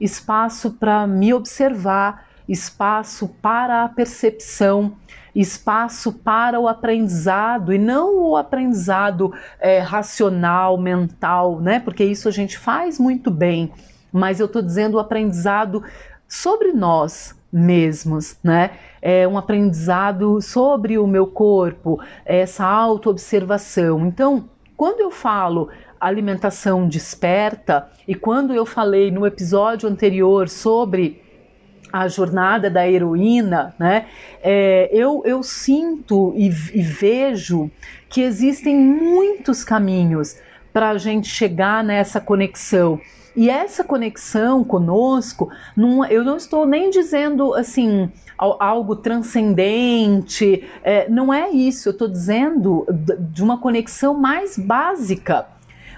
espaço 0.00 0.72
para 0.72 1.06
me 1.06 1.32
observar, 1.32 2.26
espaço 2.48 3.28
para 3.40 3.84
a 3.84 3.88
percepção, 3.88 4.92
espaço 5.34 6.12
para 6.12 6.60
o 6.60 6.68
aprendizado 6.68 7.72
e 7.72 7.78
não 7.78 8.18
o 8.18 8.36
aprendizado 8.36 9.32
é, 9.58 9.78
racional, 9.80 10.78
mental, 10.78 11.60
né? 11.60 11.80
Porque 11.80 12.04
isso 12.04 12.28
a 12.28 12.32
gente 12.32 12.56
faz 12.56 12.98
muito 12.98 13.30
bem, 13.30 13.72
mas 14.12 14.40
eu 14.40 14.46
estou 14.46 14.62
dizendo 14.62 14.94
o 14.94 15.00
aprendizado 15.00 15.82
sobre 16.28 16.72
nós 16.72 17.35
mesmos, 17.52 18.36
né? 18.42 18.72
É 19.00 19.26
um 19.26 19.38
aprendizado 19.38 20.40
sobre 20.40 20.98
o 20.98 21.06
meu 21.06 21.26
corpo, 21.26 22.00
essa 22.24 22.64
autoobservação. 22.64 24.06
Então, 24.06 24.48
quando 24.76 25.00
eu 25.00 25.10
falo 25.10 25.68
alimentação 26.00 26.86
desperta, 26.86 27.88
e 28.06 28.14
quando 28.14 28.54
eu 28.54 28.66
falei 28.66 29.10
no 29.10 29.26
episódio 29.26 29.88
anterior 29.88 30.48
sobre 30.48 31.22
a 31.92 32.08
jornada 32.08 32.68
da 32.68 32.86
heroína, 32.88 33.74
né, 33.78 34.06
é, 34.42 34.90
eu, 34.92 35.22
eu 35.24 35.42
sinto 35.42 36.34
e, 36.36 36.46
e 36.48 36.82
vejo 36.82 37.70
que 38.08 38.20
existem 38.20 38.76
muitos 38.76 39.64
caminhos 39.64 40.36
para 40.72 40.90
a 40.90 40.98
gente 40.98 41.28
chegar 41.28 41.82
nessa 41.82 42.20
conexão. 42.20 43.00
E 43.36 43.50
essa 43.50 43.84
conexão 43.84 44.64
conosco, 44.64 45.50
não, 45.76 46.04
eu 46.06 46.24
não 46.24 46.38
estou 46.38 46.64
nem 46.66 46.88
dizendo 46.88 47.54
assim 47.54 48.10
algo 48.38 48.96
transcendente, 48.96 50.64
é, 50.82 51.08
não 51.08 51.32
é 51.32 51.50
isso. 51.50 51.88
Eu 51.88 51.92
estou 51.92 52.08
dizendo 52.08 52.86
de 53.30 53.42
uma 53.42 53.58
conexão 53.58 54.14
mais 54.14 54.58
básica 54.58 55.46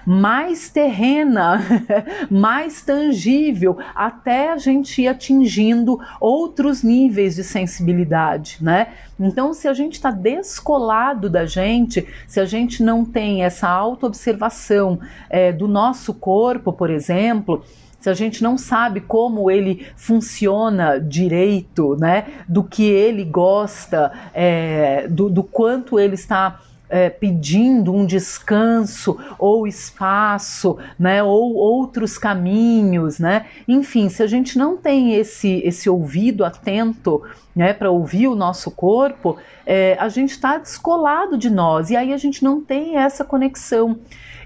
mais 0.05 0.69
terrena, 0.69 1.61
mais 2.29 2.81
tangível, 2.81 3.77
até 3.93 4.51
a 4.51 4.57
gente 4.57 5.01
ir 5.01 5.07
atingindo 5.07 5.99
outros 6.19 6.83
níveis 6.83 7.35
de 7.35 7.43
sensibilidade, 7.43 8.57
né? 8.61 8.87
Então, 9.19 9.53
se 9.53 9.67
a 9.67 9.73
gente 9.73 9.93
está 9.93 10.11
descolado 10.11 11.29
da 11.29 11.45
gente, 11.45 12.07
se 12.27 12.39
a 12.39 12.45
gente 12.45 12.81
não 12.81 13.03
tem 13.03 13.43
essa 13.43 13.67
autoobservação 13.67 14.99
é, 15.29 15.51
do 15.51 15.67
nosso 15.67 16.13
corpo, 16.13 16.71
por 16.71 16.89
exemplo, 16.89 17.63
se 17.99 18.09
a 18.09 18.13
gente 18.13 18.41
não 18.41 18.57
sabe 18.57 19.01
como 19.01 19.51
ele 19.51 19.85
funciona 19.95 20.99
direito, 20.99 21.97
né, 21.99 22.27
do 22.47 22.63
que 22.63 22.83
ele 22.83 23.25
gosta, 23.25 24.11
é, 24.33 25.05
do, 25.09 25.29
do 25.29 25.43
quanto 25.43 25.99
ele 25.99 26.15
está 26.15 26.61
é, 26.89 27.09
pedindo 27.09 27.93
um 27.93 28.05
descanso 28.05 29.17
ou 29.37 29.67
espaço, 29.67 30.77
né, 30.97 31.21
ou 31.23 31.53
outros 31.53 32.17
caminhos, 32.17 33.19
né? 33.19 33.45
Enfim, 33.67 34.09
se 34.09 34.23
a 34.23 34.27
gente 34.27 34.57
não 34.57 34.75
tem 34.75 35.13
esse, 35.13 35.61
esse 35.63 35.89
ouvido 35.89 36.43
atento, 36.43 37.21
né, 37.55 37.73
para 37.73 37.91
ouvir 37.91 38.27
o 38.27 38.35
nosso 38.35 38.71
corpo, 38.71 39.37
é, 39.65 39.95
a 39.99 40.09
gente 40.09 40.31
está 40.31 40.57
descolado 40.57 41.37
de 41.37 41.49
nós 41.49 41.89
e 41.89 41.95
aí 41.95 42.11
a 42.13 42.17
gente 42.17 42.43
não 42.43 42.61
tem 42.61 42.97
essa 42.97 43.23
conexão. 43.23 43.99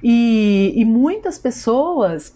E, 0.04 0.74
e 0.76 0.84
muitas 0.84 1.38
pessoas 1.38 2.36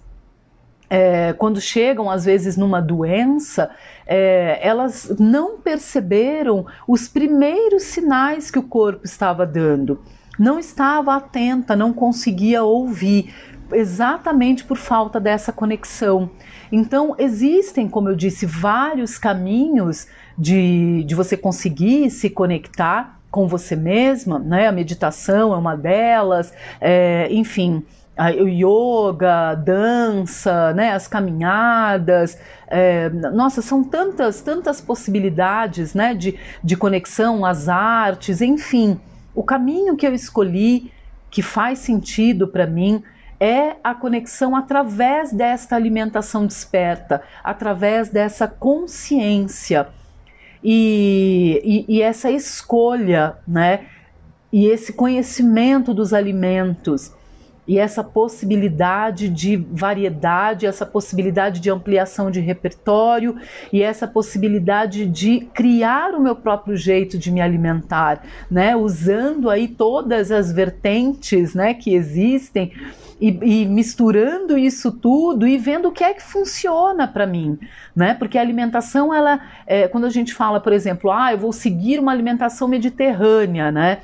é, 0.90 1.34
quando 1.34 1.60
chegam 1.60 2.10
às 2.10 2.26
vezes 2.26 2.56
numa 2.56 2.82
doença, 2.82 3.70
é, 4.08 4.60
elas 4.62 5.16
não 5.20 5.60
perceberam 5.60 6.66
os 6.88 7.08
primeiros 7.08 7.84
sinais 7.84 8.50
que 8.50 8.58
o 8.58 8.64
corpo 8.64 9.02
estava 9.04 9.46
dando, 9.46 10.02
não 10.40 10.58
estava 10.58 11.16
atenta, 11.16 11.76
não 11.76 11.92
conseguia 11.92 12.64
ouvir, 12.64 13.34
exatamente 13.72 14.64
por 14.64 14.78
falta 14.78 15.20
dessa 15.20 15.52
conexão. 15.52 16.30
Então, 16.72 17.16
existem, 17.18 17.90
como 17.90 18.10
eu 18.10 18.16
disse, 18.16 18.46
vários 18.46 19.18
caminhos 19.18 20.08
de, 20.38 21.04
de 21.04 21.16
você 21.16 21.36
conseguir 21.36 22.10
se 22.10 22.30
conectar 22.30 23.20
com 23.30 23.48
você 23.48 23.76
mesma, 23.76 24.40
né? 24.40 24.68
A 24.68 24.72
meditação 24.72 25.54
é 25.54 25.58
uma 25.58 25.76
delas, 25.76 26.54
é, 26.80 27.28
enfim 27.30 27.84
o 28.40 28.48
yoga, 28.48 29.54
dança, 29.56 30.74
né, 30.74 30.92
as 30.92 31.08
caminhadas, 31.08 32.38
é, 32.68 33.10
nossa, 33.10 33.62
são 33.62 33.84
tantas, 33.84 34.42
tantas 34.42 34.82
possibilidades, 34.82 35.94
né, 35.94 36.14
de, 36.14 36.38
de 36.64 36.76
conexão, 36.76 37.46
as 37.46 37.70
artes, 37.70 38.42
enfim, 38.42 39.00
o 39.36 39.44
caminho 39.44 39.96
que 39.96 40.08
eu 40.08 40.14
escolhi, 40.14 40.92
que 41.30 41.42
faz 41.42 41.80
sentido 41.80 42.48
para 42.48 42.66
mim, 42.66 43.04
é 43.40 43.76
a 43.84 43.94
conexão 43.94 44.56
através 44.56 45.32
desta 45.32 45.76
alimentação 45.76 46.48
desperta, 46.48 47.22
através 47.44 48.10
dessa 48.10 48.48
consciência. 48.48 49.90
E, 50.64 51.86
e, 51.88 51.98
e 51.98 52.02
essa 52.02 52.32
escolha, 52.32 53.38
né, 53.48 53.86
e 54.52 54.66
esse 54.66 54.92
conhecimento 54.92 55.94
dos 55.94 56.14
alimentos 56.14 57.14
e 57.68 57.78
essa 57.78 58.04
possibilidade 58.04 59.28
de 59.28 59.58
variedade, 59.58 60.66
essa 60.66 60.86
possibilidade 60.86 61.60
de 61.60 61.70
ampliação 61.70 62.32
de 62.32 62.40
repertório 62.40 63.36
e 63.74 63.84
essa 63.84 64.08
possibilidade 64.08 65.06
de 65.06 65.42
criar 65.54 66.14
o 66.16 66.22
meu 66.22 66.36
próprio 66.36 66.78
jeito 66.78 67.18
de 67.18 67.30
me 67.30 67.42
alimentar, 67.42 68.24
né? 68.50 68.76
Usando 68.76 69.50
aí 69.50 69.68
todas 69.68 70.32
as 70.32 70.52
vertentes, 70.52 71.54
né, 71.54 71.74
que 71.74 71.94
existem. 71.94 72.72
E, 73.20 73.30
e, 73.30 73.66
misturando 73.66 74.56
isso 74.60 74.92
tudo 74.92 75.48
e 75.48 75.58
vendo 75.58 75.88
o 75.88 75.92
que 75.92 76.04
é 76.04 76.14
que 76.14 76.22
funciona 76.22 77.08
para 77.08 77.26
mim, 77.26 77.58
né? 77.96 78.14
Porque 78.14 78.38
a 78.38 78.42
alimentação, 78.42 79.12
ela, 79.12 79.42
é, 79.66 79.88
quando 79.88 80.06
a 80.06 80.10
gente 80.12 80.36
fala, 80.36 80.60
por 80.60 80.72
exemplo, 80.72 81.12
ah, 81.12 81.34
eu 81.34 81.38
vou 81.40 81.52
seguir 81.52 82.00
uma 82.00 82.12
alimentação 82.12 82.68
mediterrânea, 82.68 83.72
né? 83.72 84.02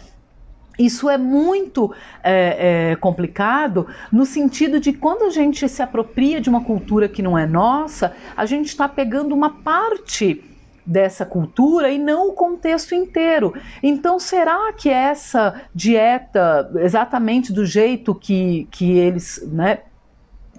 Isso 0.77 1.09
é 1.09 1.17
muito 1.17 1.93
é, 2.23 2.91
é, 2.91 2.95
complicado 2.95 3.87
no 4.11 4.25
sentido 4.25 4.79
de 4.79 4.91
quando 4.91 5.23
a 5.23 5.29
gente 5.29 5.67
se 5.69 5.81
apropria 5.81 6.41
de 6.41 6.49
uma 6.49 6.63
cultura 6.63 7.07
que 7.07 7.21
não 7.21 7.37
é 7.37 7.45
nossa, 7.45 8.15
a 8.35 8.45
gente 8.45 8.67
está 8.67 8.89
pegando 8.89 9.35
uma 9.35 9.61
parte 9.61 10.43
dessa 10.85 11.25
cultura 11.25 11.89
e 11.89 11.97
não 11.97 12.29
o 12.29 12.33
contexto 12.33 12.93
inteiro. 12.93 13.53
Então, 13.81 14.19
será 14.19 14.73
que 14.73 14.89
essa 14.89 15.61
dieta, 15.73 16.71
exatamente 16.75 17.53
do 17.53 17.65
jeito 17.65 18.13
que, 18.13 18.67
que 18.71 18.97
eles 18.97 19.41
né, 19.51 19.79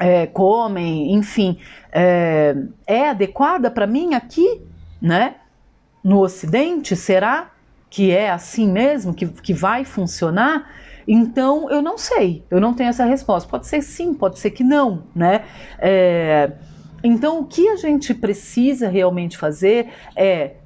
é, 0.01 0.27
comem, 0.27 1.13
enfim, 1.13 1.59
é, 1.93 2.57
é 2.87 3.11
adequada 3.11 3.71
para 3.71 3.87
mim 3.87 4.15
aqui, 4.15 4.63
né? 5.01 5.37
No 6.03 6.21
Ocidente, 6.21 6.97
será? 6.97 7.54
Que 7.95 8.11
é 8.11 8.29
assim 8.29 8.69
mesmo, 8.69 9.15
que, 9.15 9.25
que 9.25 9.55
vai 9.55 9.85
funcionar, 9.85 10.69
então 11.07 11.71
eu 11.71 11.81
não 11.81 11.97
sei, 11.97 12.45
eu 12.51 12.61
não 12.61 12.75
tenho 12.75 12.89
essa 12.89 13.05
resposta. 13.05 13.49
Pode 13.49 13.69
ser 13.69 13.83
sim, 13.83 14.13
pode 14.13 14.41
ser 14.41 14.51
que 14.51 14.65
não, 14.65 15.05
né? 15.15 15.45
É, 15.79 16.51
então 17.05 17.39
o 17.39 17.45
que 17.45 17.69
a 17.69 17.77
gente 17.77 18.13
precisa 18.13 18.89
realmente 18.89 19.39
fazer 19.39 19.91
é 20.17 20.57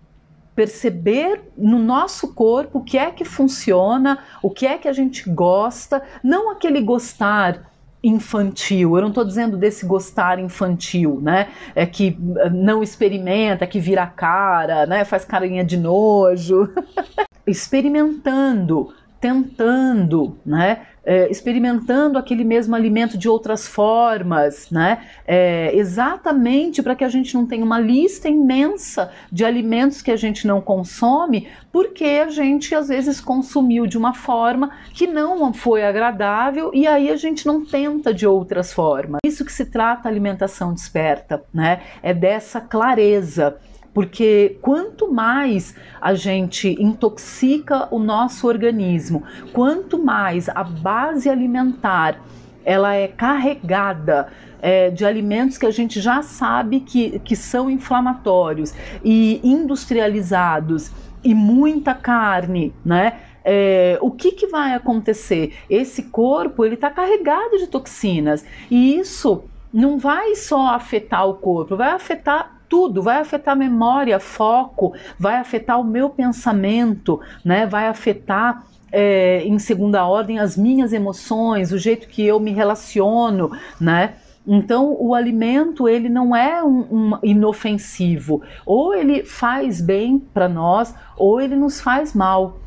perceber 0.56 1.42
no 1.54 1.78
nosso 1.78 2.32
corpo 2.32 2.78
o 2.78 2.82
que 2.82 2.96
é 2.96 3.10
que 3.10 3.26
funciona, 3.26 4.20
o 4.42 4.48
que 4.48 4.66
é 4.66 4.78
que 4.78 4.88
a 4.88 4.92
gente 4.94 5.28
gosta, 5.28 6.02
não 6.24 6.50
aquele 6.50 6.80
gostar 6.80 7.68
infantil. 8.02 8.96
Eu 8.96 9.02
não 9.02 9.08
estou 9.08 9.24
dizendo 9.24 9.56
desse 9.56 9.84
gostar 9.84 10.38
infantil, 10.38 11.20
né? 11.20 11.48
É 11.74 11.84
que 11.84 12.18
eh, 12.38 12.50
não 12.50 12.82
experimenta, 12.82 13.66
que 13.66 13.80
vira 13.80 14.06
cara, 14.06 14.86
né? 14.86 15.04
Faz 15.04 15.24
carinha 15.24 15.64
de 15.64 15.76
nojo. 15.76 16.72
Experimentando, 17.48 18.92
tentando, 19.20 20.38
né? 20.44 20.82
É, 21.04 21.30
experimentando 21.30 22.18
aquele 22.18 22.44
mesmo 22.44 22.76
alimento 22.76 23.16
de 23.16 23.30
outras 23.30 23.66
formas, 23.66 24.70
né? 24.70 25.06
É, 25.26 25.74
exatamente 25.74 26.82
para 26.82 26.94
que 26.94 27.02
a 27.02 27.08
gente 27.08 27.34
não 27.34 27.46
tenha 27.46 27.64
uma 27.64 27.80
lista 27.80 28.28
imensa 28.28 29.10
de 29.32 29.42
alimentos 29.42 30.02
que 30.02 30.10
a 30.10 30.16
gente 30.16 30.46
não 30.46 30.60
consome, 30.60 31.48
porque 31.72 32.04
a 32.04 32.28
gente 32.28 32.74
às 32.74 32.88
vezes 32.88 33.22
consumiu 33.22 33.86
de 33.86 33.96
uma 33.96 34.12
forma 34.12 34.70
que 34.92 35.06
não 35.06 35.52
foi 35.54 35.82
agradável 35.82 36.70
e 36.74 36.86
aí 36.86 37.10
a 37.10 37.16
gente 37.16 37.46
não 37.46 37.64
tenta 37.64 38.12
de 38.12 38.26
outras 38.26 38.70
formas. 38.70 39.20
Isso 39.24 39.46
que 39.46 39.52
se 39.52 39.64
trata 39.64 40.08
a 40.08 40.12
alimentação 40.12 40.74
desperta, 40.74 41.42
né? 41.54 41.80
É 42.02 42.12
dessa 42.12 42.60
clareza 42.60 43.56
porque 43.92 44.58
quanto 44.60 45.12
mais 45.12 45.74
a 46.00 46.14
gente 46.14 46.76
intoxica 46.80 47.88
o 47.90 47.98
nosso 47.98 48.46
organismo, 48.46 49.22
quanto 49.52 49.98
mais 49.98 50.48
a 50.48 50.62
base 50.62 51.28
alimentar 51.28 52.20
ela 52.64 52.94
é 52.94 53.08
carregada 53.08 54.28
é, 54.60 54.90
de 54.90 55.04
alimentos 55.04 55.56
que 55.56 55.64
a 55.64 55.70
gente 55.70 56.00
já 56.02 56.20
sabe 56.20 56.80
que, 56.80 57.18
que 57.20 57.34
são 57.34 57.70
inflamatórios 57.70 58.74
e 59.02 59.40
industrializados 59.42 60.92
e 61.24 61.34
muita 61.34 61.94
carne, 61.94 62.74
né? 62.84 63.20
É, 63.42 63.98
o 64.02 64.10
que, 64.10 64.32
que 64.32 64.46
vai 64.48 64.74
acontecer? 64.74 65.54
Esse 65.70 66.02
corpo 66.02 66.62
ele 66.62 66.74
está 66.74 66.90
carregado 66.90 67.56
de 67.56 67.66
toxinas 67.66 68.44
e 68.70 68.98
isso 68.98 69.44
não 69.72 69.96
vai 69.96 70.34
só 70.34 70.74
afetar 70.74 71.26
o 71.26 71.34
corpo, 71.34 71.74
vai 71.74 71.92
afetar 71.92 72.57
tudo, 72.68 73.02
vai 73.02 73.20
afetar 73.20 73.56
memória, 73.56 74.20
foco, 74.20 74.94
vai 75.18 75.36
afetar 75.36 75.80
o 75.80 75.84
meu 75.84 76.10
pensamento, 76.10 77.20
né? 77.44 77.66
Vai 77.66 77.86
afetar 77.86 78.64
é, 78.92 79.42
em 79.44 79.58
segunda 79.58 80.06
ordem 80.06 80.38
as 80.38 80.56
minhas 80.56 80.92
emoções, 80.92 81.72
o 81.72 81.78
jeito 81.78 82.08
que 82.08 82.24
eu 82.24 82.38
me 82.38 82.52
relaciono, 82.52 83.50
né? 83.80 84.14
Então, 84.46 84.96
o 84.98 85.14
alimento 85.14 85.86
ele 85.86 86.08
não 86.08 86.34
é 86.34 86.64
um, 86.64 86.86
um 86.90 87.18
inofensivo. 87.22 88.42
Ou 88.64 88.94
ele 88.94 89.22
faz 89.22 89.80
bem 89.80 90.18
para 90.18 90.48
nós, 90.48 90.94
ou 91.18 91.38
ele 91.38 91.54
nos 91.54 91.82
faz 91.82 92.14
mal. 92.14 92.58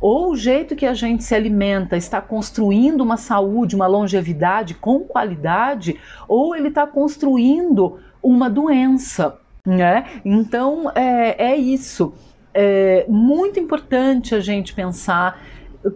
Ou 0.00 0.32
o 0.32 0.36
jeito 0.36 0.74
que 0.74 0.84
a 0.84 0.94
gente 0.94 1.22
se 1.22 1.32
alimenta 1.32 1.96
está 1.96 2.20
construindo 2.20 3.02
uma 3.02 3.16
saúde, 3.16 3.76
uma 3.76 3.86
longevidade 3.86 4.74
com 4.74 4.98
qualidade, 4.98 5.96
ou 6.26 6.56
ele 6.56 6.68
está 6.68 6.88
construindo 6.88 8.00
uma 8.22 8.48
doença, 8.48 9.38
né? 9.66 10.20
Então 10.24 10.90
é, 10.94 11.52
é 11.52 11.56
isso. 11.56 12.14
É 12.54 13.06
muito 13.08 13.58
importante 13.58 14.34
a 14.34 14.40
gente 14.40 14.74
pensar 14.74 15.40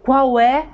qual 0.02 0.38
é 0.38 0.66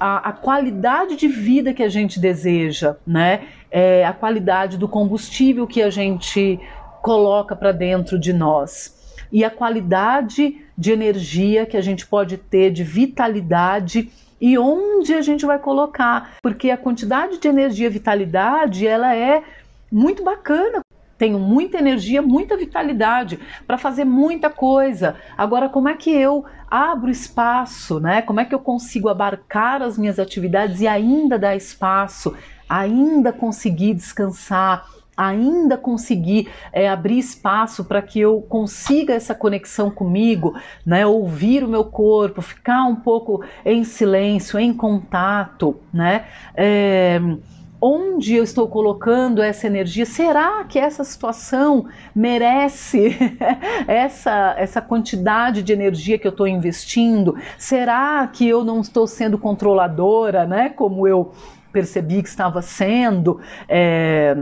a, 0.00 0.30
a 0.30 0.32
qualidade 0.32 1.16
de 1.16 1.28
vida 1.28 1.74
que 1.74 1.82
a 1.82 1.88
gente 1.88 2.18
deseja, 2.18 2.96
né? 3.06 3.42
É 3.70 4.04
a 4.06 4.12
qualidade 4.12 4.78
do 4.78 4.88
combustível 4.88 5.66
que 5.66 5.82
a 5.82 5.90
gente 5.90 6.58
coloca 7.02 7.54
para 7.54 7.72
dentro 7.72 8.18
de 8.18 8.32
nós 8.32 8.96
e 9.30 9.44
a 9.44 9.50
qualidade 9.50 10.64
de 10.76 10.90
energia 10.90 11.66
que 11.66 11.76
a 11.76 11.80
gente 11.80 12.06
pode 12.06 12.36
ter, 12.36 12.70
de 12.70 12.82
vitalidade 12.82 14.10
e 14.40 14.56
onde 14.56 15.12
a 15.14 15.20
gente 15.20 15.44
vai 15.44 15.58
colocar, 15.58 16.36
porque 16.42 16.70
a 16.70 16.76
quantidade 16.76 17.38
de 17.38 17.48
energia 17.48 17.90
vitalidade 17.90 18.86
ela 18.86 19.14
é 19.14 19.42
muito 19.90 20.22
bacana 20.22 20.80
tenho 21.18 21.38
muita 21.38 21.78
energia, 21.78 22.22
muita 22.22 22.56
vitalidade 22.56 23.38
para 23.66 23.76
fazer 23.76 24.04
muita 24.04 24.48
coisa. 24.48 25.16
Agora, 25.36 25.68
como 25.68 25.88
é 25.88 25.94
que 25.94 26.10
eu 26.10 26.44
abro 26.70 27.10
espaço, 27.10 27.98
né? 27.98 28.22
Como 28.22 28.40
é 28.40 28.44
que 28.44 28.54
eu 28.54 28.60
consigo 28.60 29.08
abarcar 29.08 29.82
as 29.82 29.98
minhas 29.98 30.18
atividades 30.18 30.80
e 30.80 30.86
ainda 30.86 31.38
dar 31.38 31.56
espaço, 31.56 32.36
ainda 32.68 33.32
conseguir 33.32 33.94
descansar? 33.94 34.86
ainda 35.18 35.76
conseguir 35.76 36.48
é, 36.72 36.88
abrir 36.88 37.18
espaço 37.18 37.84
para 37.84 38.00
que 38.00 38.20
eu 38.20 38.40
consiga 38.42 39.12
essa 39.14 39.34
conexão 39.34 39.90
comigo, 39.90 40.54
né, 40.86 41.04
ouvir 41.04 41.64
o 41.64 41.68
meu 41.68 41.84
corpo, 41.84 42.40
ficar 42.40 42.84
um 42.84 42.94
pouco 42.94 43.42
em 43.64 43.82
silêncio, 43.82 44.60
em 44.60 44.72
contato, 44.72 45.74
né? 45.92 46.26
É, 46.54 47.20
onde 47.80 48.34
eu 48.34 48.42
estou 48.42 48.68
colocando 48.68 49.40
essa 49.40 49.66
energia? 49.66 50.04
Será 50.04 50.64
que 50.64 50.78
essa 50.78 51.04
situação 51.04 51.86
merece 52.14 53.16
essa, 53.86 54.54
essa 54.58 54.80
quantidade 54.80 55.62
de 55.62 55.72
energia 55.72 56.18
que 56.18 56.26
eu 56.26 56.32
estou 56.32 56.46
investindo? 56.46 57.36
Será 57.56 58.26
que 58.26 58.48
eu 58.48 58.64
não 58.64 58.80
estou 58.80 59.06
sendo 59.06 59.38
controladora, 59.38 60.46
né? 60.46 60.68
Como 60.68 61.06
eu 61.06 61.32
percebi 61.72 62.22
que 62.22 62.28
estava 62.28 62.62
sendo? 62.62 63.40
É, 63.68 64.36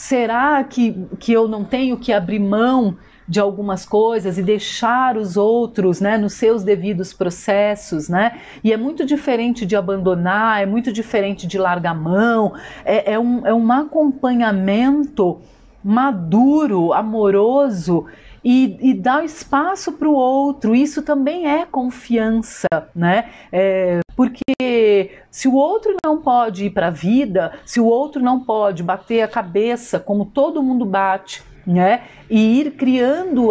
Será 0.00 0.64
que, 0.64 0.96
que 1.18 1.30
eu 1.30 1.46
não 1.46 1.62
tenho 1.62 1.98
que 1.98 2.10
abrir 2.10 2.38
mão 2.38 2.96
de 3.30 3.38
algumas 3.38 3.86
coisas 3.86 4.38
e 4.38 4.42
deixar 4.42 5.16
os 5.16 5.36
outros, 5.36 6.00
né, 6.00 6.18
nos 6.18 6.32
seus 6.32 6.64
devidos 6.64 7.12
processos, 7.12 8.08
né? 8.08 8.40
E 8.64 8.72
é 8.72 8.76
muito 8.76 9.06
diferente 9.06 9.64
de 9.64 9.76
abandonar, 9.76 10.60
é 10.60 10.66
muito 10.66 10.92
diferente 10.92 11.46
de 11.46 11.56
largar 11.56 11.94
mão, 11.94 12.54
é, 12.84 13.12
é 13.12 13.18
um, 13.20 13.46
é 13.46 13.54
um 13.54 13.70
acompanhamento 13.70 15.40
maduro, 15.82 16.92
amoroso 16.92 18.06
e, 18.44 18.76
e 18.80 18.94
dar 18.94 19.24
espaço 19.24 19.92
para 19.92 20.08
o 20.08 20.12
outro. 20.12 20.74
Isso 20.74 21.00
também 21.00 21.46
é 21.46 21.64
confiança, 21.64 22.66
né? 22.92 23.28
É, 23.52 24.00
porque 24.16 25.12
se 25.30 25.46
o 25.46 25.54
outro 25.54 25.94
não 26.04 26.20
pode 26.20 26.64
ir 26.64 26.70
para 26.70 26.88
a 26.88 26.90
vida, 26.90 27.52
se 27.64 27.78
o 27.78 27.86
outro 27.86 28.20
não 28.20 28.40
pode 28.40 28.82
bater 28.82 29.22
a 29.22 29.28
cabeça 29.28 30.00
como 30.00 30.26
todo 30.26 30.62
mundo 30.62 30.84
bate, 30.84 31.48
né? 31.66 32.02
E 32.28 32.60
ir 32.60 32.72
criando 32.72 33.50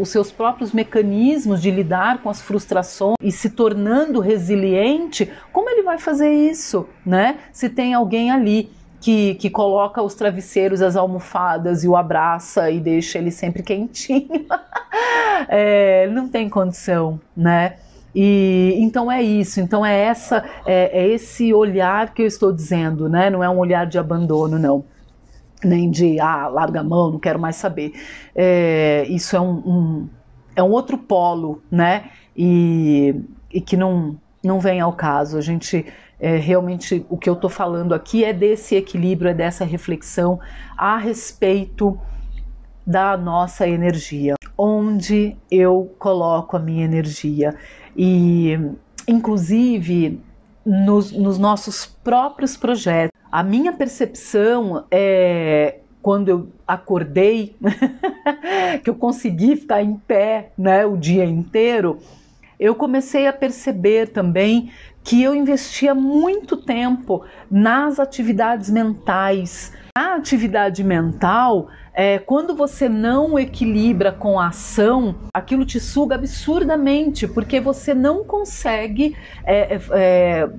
os 0.00 0.08
seus 0.08 0.30
próprios 0.30 0.72
mecanismos 0.72 1.60
de 1.60 1.70
lidar 1.70 2.22
com 2.22 2.30
as 2.30 2.40
frustrações 2.40 3.16
e 3.20 3.30
se 3.30 3.50
tornando 3.50 4.20
resiliente, 4.20 5.30
como 5.52 5.70
ele 5.70 5.82
vai 5.82 5.98
fazer 5.98 6.30
isso, 6.30 6.88
né? 7.04 7.38
Se 7.52 7.68
tem 7.68 7.94
alguém 7.94 8.30
ali 8.30 8.70
que, 9.00 9.34
que 9.36 9.50
coloca 9.50 10.02
os 10.02 10.14
travesseiros, 10.14 10.82
as 10.82 10.96
almofadas 10.96 11.84
e 11.84 11.88
o 11.88 11.96
abraça 11.96 12.70
e 12.70 12.80
deixa 12.80 13.18
ele 13.18 13.30
sempre 13.30 13.62
quentinho, 13.62 14.46
é, 15.48 16.08
não 16.08 16.28
tem 16.28 16.48
condição, 16.48 17.20
né? 17.36 17.76
E 18.14 18.74
então 18.78 19.12
é 19.12 19.22
isso, 19.22 19.60
então 19.60 19.84
é 19.84 19.94
essa, 19.94 20.42
é, 20.66 21.02
é 21.02 21.08
esse 21.08 21.52
olhar 21.52 22.14
que 22.14 22.22
eu 22.22 22.26
estou 22.26 22.50
dizendo, 22.50 23.08
né? 23.08 23.28
Não 23.28 23.44
é 23.44 23.48
um 23.48 23.58
olhar 23.58 23.86
de 23.86 23.98
abandono, 23.98 24.58
não 24.58 24.84
nem 25.64 25.90
de 25.90 26.20
ah, 26.20 26.48
larga 26.48 26.80
a 26.80 26.84
mão, 26.84 27.12
não 27.12 27.18
quero 27.18 27.38
mais 27.38 27.56
saber. 27.56 27.92
É, 28.34 29.06
isso 29.08 29.36
é 29.36 29.40
um, 29.40 29.52
um, 29.52 30.08
é 30.54 30.62
um 30.62 30.70
outro 30.70 30.98
polo, 30.98 31.62
né? 31.70 32.10
E, 32.36 33.14
e 33.52 33.60
que 33.60 33.76
não, 33.76 34.16
não 34.42 34.60
vem 34.60 34.80
ao 34.80 34.92
caso. 34.92 35.38
A 35.38 35.40
gente 35.40 35.86
é, 36.18 36.36
realmente 36.36 37.04
o 37.08 37.16
que 37.16 37.28
eu 37.28 37.34
estou 37.34 37.50
falando 37.50 37.94
aqui 37.94 38.24
é 38.24 38.32
desse 38.32 38.74
equilíbrio, 38.74 39.30
é 39.30 39.34
dessa 39.34 39.64
reflexão 39.64 40.40
a 40.76 40.96
respeito 40.96 41.98
da 42.86 43.16
nossa 43.16 43.66
energia, 43.66 44.34
onde 44.56 45.36
eu 45.50 45.92
coloco 45.98 46.56
a 46.56 46.60
minha 46.60 46.84
energia 46.84 47.56
e, 47.96 48.58
inclusive, 49.08 50.20
nos, 50.64 51.10
nos 51.10 51.38
nossos 51.38 51.84
próprios 51.84 52.56
projetos. 52.56 53.15
A 53.36 53.42
minha 53.42 53.70
percepção 53.70 54.86
é 54.90 55.80
quando 56.00 56.30
eu 56.30 56.48
acordei, 56.66 57.54
que 58.82 58.88
eu 58.88 58.94
consegui 58.94 59.56
ficar 59.56 59.82
em 59.82 59.94
pé 59.94 60.52
né, 60.56 60.86
o 60.86 60.96
dia 60.96 61.26
inteiro, 61.26 61.98
eu 62.58 62.74
comecei 62.74 63.26
a 63.26 63.34
perceber 63.34 64.08
também 64.08 64.70
que 65.04 65.22
eu 65.22 65.34
investia 65.34 65.94
muito 65.94 66.56
tempo 66.56 67.26
nas 67.50 68.00
atividades 68.00 68.70
mentais. 68.70 69.70
A 69.98 70.14
atividade 70.14 70.82
mental, 70.82 71.68
é, 71.92 72.18
quando 72.18 72.56
você 72.56 72.88
não 72.88 73.38
equilibra 73.38 74.12
com 74.12 74.40
a 74.40 74.46
ação, 74.46 75.14
aquilo 75.34 75.66
te 75.66 75.78
suga 75.78 76.14
absurdamente, 76.14 77.28
porque 77.28 77.60
você 77.60 77.92
não 77.92 78.24
consegue 78.24 79.14
é, 79.44 79.74
é, 79.74 79.80
é 79.92 80.50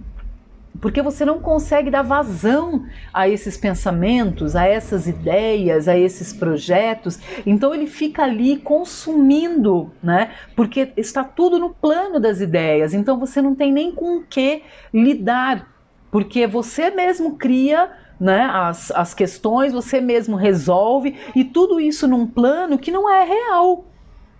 porque 0.82 1.02
você 1.02 1.26
não 1.26 1.40
consegue 1.40 1.90
dar 1.90 2.02
vazão 2.02 2.86
a 3.14 3.28
esses 3.28 3.58
pensamentos, 3.58 4.56
a 4.56 4.66
essas 4.66 5.08
ideias, 5.08 5.88
a 5.88 5.98
esses 5.98 6.34
projetos. 6.34 7.20
Então 7.46 7.74
ele 7.74 7.88
fica 7.88 8.24
ali 8.24 8.58
consumindo, 8.58 9.92
né? 10.02 10.32
Porque 10.56 10.92
está 10.96 11.24
tudo 11.24 11.60
no 11.60 11.72
plano 11.72 12.20
das 12.20 12.42
ideias. 12.42 12.94
Então 12.94 13.20
você 13.20 13.42
não 13.42 13.56
tem 13.56 13.72
nem 13.72 13.92
com 13.92 14.18
o 14.18 14.24
que 14.24 14.64
lidar, 14.94 15.68
porque 16.12 16.46
você 16.48 16.90
mesmo 16.90 17.38
cria 17.38 17.92
né, 18.20 18.50
as, 18.52 18.92
as 18.92 19.14
questões, 19.14 19.74
você 19.74 20.02
mesmo 20.02 20.36
resolve 20.36 21.16
e 21.36 21.44
tudo 21.44 21.80
isso 21.80 22.08
num 22.08 22.26
plano 22.26 22.78
que 22.78 22.92
não 22.92 23.12
é 23.12 23.24
real, 23.24 23.86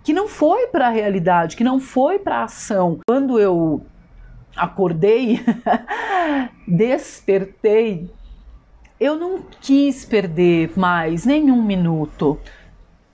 que 0.02 0.12
não 0.12 0.26
foi 0.26 0.66
para 0.66 0.88
a 0.88 0.90
realidade, 0.90 1.56
que 1.56 1.62
não 1.62 1.78
foi 1.78 2.18
para 2.18 2.38
a 2.38 2.44
ação. 2.44 2.98
Quando 3.06 3.38
eu 3.38 3.82
acordei, 4.58 5.40
despertei, 6.66 8.10
eu 9.00 9.16
não 9.16 9.40
quis 9.60 10.04
perder 10.04 10.72
mais 10.76 11.24
nenhum 11.24 11.62
minuto. 11.62 12.38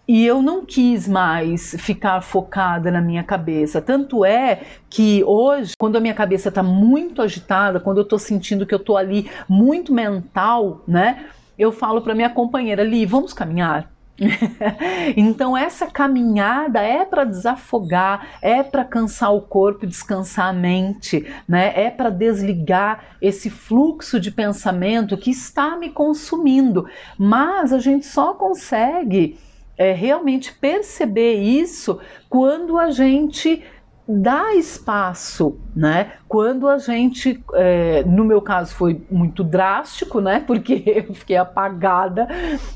E 0.06 0.26
eu 0.26 0.42
não 0.42 0.66
quis 0.66 1.08
mais 1.08 1.74
ficar 1.78 2.20
focada 2.20 2.90
na 2.90 3.00
minha 3.00 3.22
cabeça. 3.22 3.80
Tanto 3.80 4.22
é 4.22 4.60
que 4.90 5.24
hoje, 5.24 5.72
quando 5.78 5.96
a 5.96 6.00
minha 6.00 6.12
cabeça 6.12 6.50
está 6.50 6.62
muito 6.62 7.22
agitada, 7.22 7.80
quando 7.80 7.98
eu 7.98 8.02
estou 8.02 8.18
sentindo 8.18 8.66
que 8.66 8.74
eu 8.74 8.78
estou 8.78 8.98
ali 8.98 9.30
muito 9.48 9.94
mental, 9.94 10.82
né? 10.86 11.24
Eu 11.58 11.72
falo 11.72 12.02
para 12.02 12.14
minha 12.14 12.28
companheira, 12.28 12.84
Li, 12.84 13.06
vamos 13.06 13.32
caminhar? 13.32 13.93
então 15.16 15.56
essa 15.56 15.86
caminhada 15.86 16.80
é 16.80 17.04
para 17.04 17.24
desafogar, 17.24 18.38
é 18.40 18.62
para 18.62 18.84
cansar 18.84 19.34
o 19.34 19.40
corpo, 19.40 19.86
descansar 19.86 20.48
a 20.48 20.52
mente, 20.52 21.26
né? 21.48 21.72
É 21.74 21.90
para 21.90 22.10
desligar 22.10 23.16
esse 23.20 23.50
fluxo 23.50 24.20
de 24.20 24.30
pensamento 24.30 25.16
que 25.16 25.30
está 25.30 25.76
me 25.76 25.90
consumindo. 25.90 26.88
Mas 27.18 27.72
a 27.72 27.78
gente 27.78 28.06
só 28.06 28.34
consegue 28.34 29.36
é, 29.76 29.92
realmente 29.92 30.52
perceber 30.52 31.34
isso 31.34 31.98
quando 32.28 32.78
a 32.78 32.90
gente 32.90 33.62
dá 34.06 34.54
espaço, 34.54 35.58
né? 35.74 36.12
Quando 36.28 36.68
a 36.68 36.78
gente, 36.78 37.42
é, 37.54 38.04
no 38.04 38.24
meu 38.24 38.40
caso 38.40 38.74
foi 38.74 39.02
muito 39.10 39.42
drástico, 39.42 40.20
né? 40.20 40.40
Porque 40.46 40.82
eu 40.86 41.14
fiquei 41.14 41.36
apagada, 41.36 42.28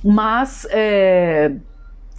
mas 0.03 0.67
é, 0.71 1.53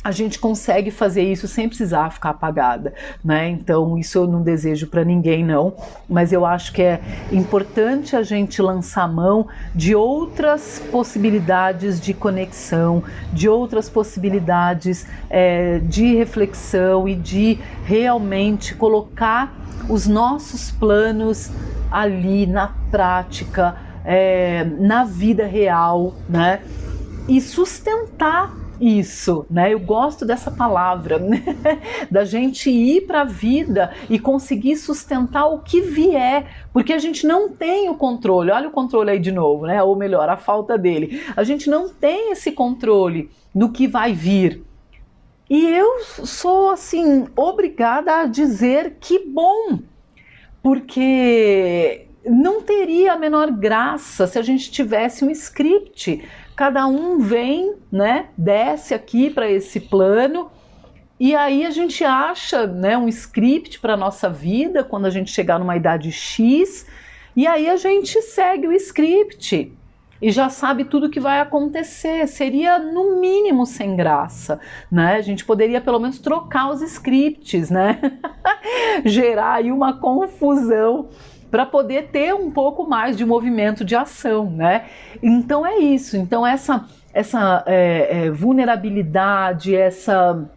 a 0.01 0.11
gente 0.11 0.39
consegue 0.39 0.91
fazer 0.91 1.23
isso 1.23 1.47
sem 1.47 1.67
precisar 1.67 2.09
ficar 2.11 2.29
apagada, 2.29 2.93
né? 3.23 3.49
Então 3.49 3.97
isso 3.97 4.17
eu 4.17 4.27
não 4.27 4.41
desejo 4.41 4.87
para 4.87 5.03
ninguém 5.03 5.43
não, 5.43 5.73
mas 6.07 6.31
eu 6.31 6.45
acho 6.45 6.71
que 6.71 6.81
é 6.81 7.01
importante 7.31 8.15
a 8.15 8.23
gente 8.23 8.61
lançar 8.61 9.11
mão 9.11 9.47
de 9.75 9.93
outras 9.93 10.81
possibilidades 10.89 11.99
de 11.99 12.13
conexão, 12.13 13.03
de 13.33 13.49
outras 13.49 13.89
possibilidades 13.89 15.05
é, 15.29 15.79
de 15.79 16.15
reflexão 16.15 17.07
e 17.07 17.15
de 17.15 17.59
realmente 17.83 18.75
colocar 18.75 19.53
os 19.89 20.07
nossos 20.07 20.71
planos 20.71 21.51
ali 21.91 22.45
na 22.45 22.73
prática, 22.89 23.75
é, 24.05 24.63
na 24.63 25.03
vida 25.03 25.45
real, 25.45 26.13
né? 26.29 26.61
E 27.27 27.41
sustentar 27.41 28.68
isso, 28.79 29.45
né? 29.49 29.73
Eu 29.73 29.79
gosto 29.79 30.25
dessa 30.25 30.49
palavra, 30.49 31.19
né? 31.19 31.43
da 32.09 32.23
gente 32.23 32.69
ir 32.69 33.07
para 33.07 33.21
a 33.21 33.25
vida 33.25 33.93
e 34.09 34.19
conseguir 34.19 34.77
sustentar 34.77 35.45
o 35.45 35.59
que 35.59 35.81
vier, 35.81 36.67
porque 36.71 36.93
a 36.93 36.97
gente 36.97 37.25
não 37.25 37.49
tem 37.49 37.89
o 37.89 37.95
controle. 37.95 38.51
Olha 38.51 38.69
o 38.69 38.71
controle 38.71 39.11
aí 39.11 39.19
de 39.19 39.31
novo, 39.31 39.65
né? 39.65 39.81
Ou 39.83 39.95
melhor, 39.95 40.29
a 40.29 40.37
falta 40.37 40.77
dele. 40.77 41.21
A 41.35 41.43
gente 41.43 41.69
não 41.69 41.89
tem 41.89 42.31
esse 42.31 42.51
controle 42.51 43.29
do 43.53 43.69
que 43.69 43.87
vai 43.87 44.13
vir. 44.13 44.63
E 45.49 45.65
eu 45.67 45.99
sou 46.03 46.69
assim 46.69 47.27
obrigada 47.35 48.17
a 48.21 48.25
dizer 48.27 48.97
que 48.99 49.25
bom, 49.25 49.79
porque 50.61 52.05
não 52.25 52.61
teria 52.61 53.13
a 53.13 53.17
menor 53.17 53.51
graça 53.51 54.27
se 54.27 54.37
a 54.37 54.41
gente 54.41 54.69
tivesse 54.71 55.25
um 55.25 55.29
script 55.31 56.23
cada 56.59 56.85
um 56.87 57.19
vem, 57.19 57.75
né, 57.89 58.31
desce 58.37 58.93
aqui 58.93 59.29
para 59.29 59.49
esse 59.49 59.79
plano 59.79 60.51
e 61.17 61.33
aí 61.33 61.65
a 61.65 61.69
gente 61.69 62.03
acha, 62.03 62.67
né, 62.67 62.97
um 62.97 63.07
script 63.07 63.79
para 63.79 63.95
nossa 63.95 64.29
vida 64.29 64.83
quando 64.83 65.05
a 65.05 65.09
gente 65.09 65.31
chegar 65.31 65.57
numa 65.57 65.77
idade 65.77 66.11
X 66.11 66.85
e 67.33 67.47
aí 67.47 67.69
a 67.69 67.77
gente 67.77 68.21
segue 68.21 68.67
o 68.67 68.73
script 68.73 69.71
e 70.21 70.31
já 70.31 70.49
sabe 70.49 70.83
tudo 70.83 71.05
o 71.05 71.09
que 71.09 71.21
vai 71.21 71.39
acontecer. 71.39 72.27
Seria 72.27 72.77
no 72.77 73.21
mínimo 73.21 73.65
sem 73.65 73.95
graça, 73.95 74.59
né? 74.91 75.15
A 75.15 75.21
gente 75.21 75.45
poderia 75.45 75.79
pelo 75.79 75.97
menos 75.97 76.19
trocar 76.19 76.71
os 76.71 76.81
scripts, 76.81 77.69
né? 77.69 78.01
Gerar 79.05 79.53
aí 79.53 79.71
uma 79.71 79.97
confusão 79.97 81.07
para 81.49 81.65
poder 81.65 82.09
ter 82.11 82.33
um 82.33 82.51
pouco 82.51 82.87
mais 82.87 83.17
de 83.17 83.25
movimento 83.25 83.83
de 83.83 83.95
ação, 83.95 84.49
né? 84.49 84.85
Então 85.21 85.65
é 85.65 85.77
isso. 85.77 86.17
Então 86.17 86.45
essa 86.45 86.85
essa 87.13 87.63
é, 87.65 88.25
é, 88.25 88.31
vulnerabilidade, 88.31 89.75
essa 89.75 90.47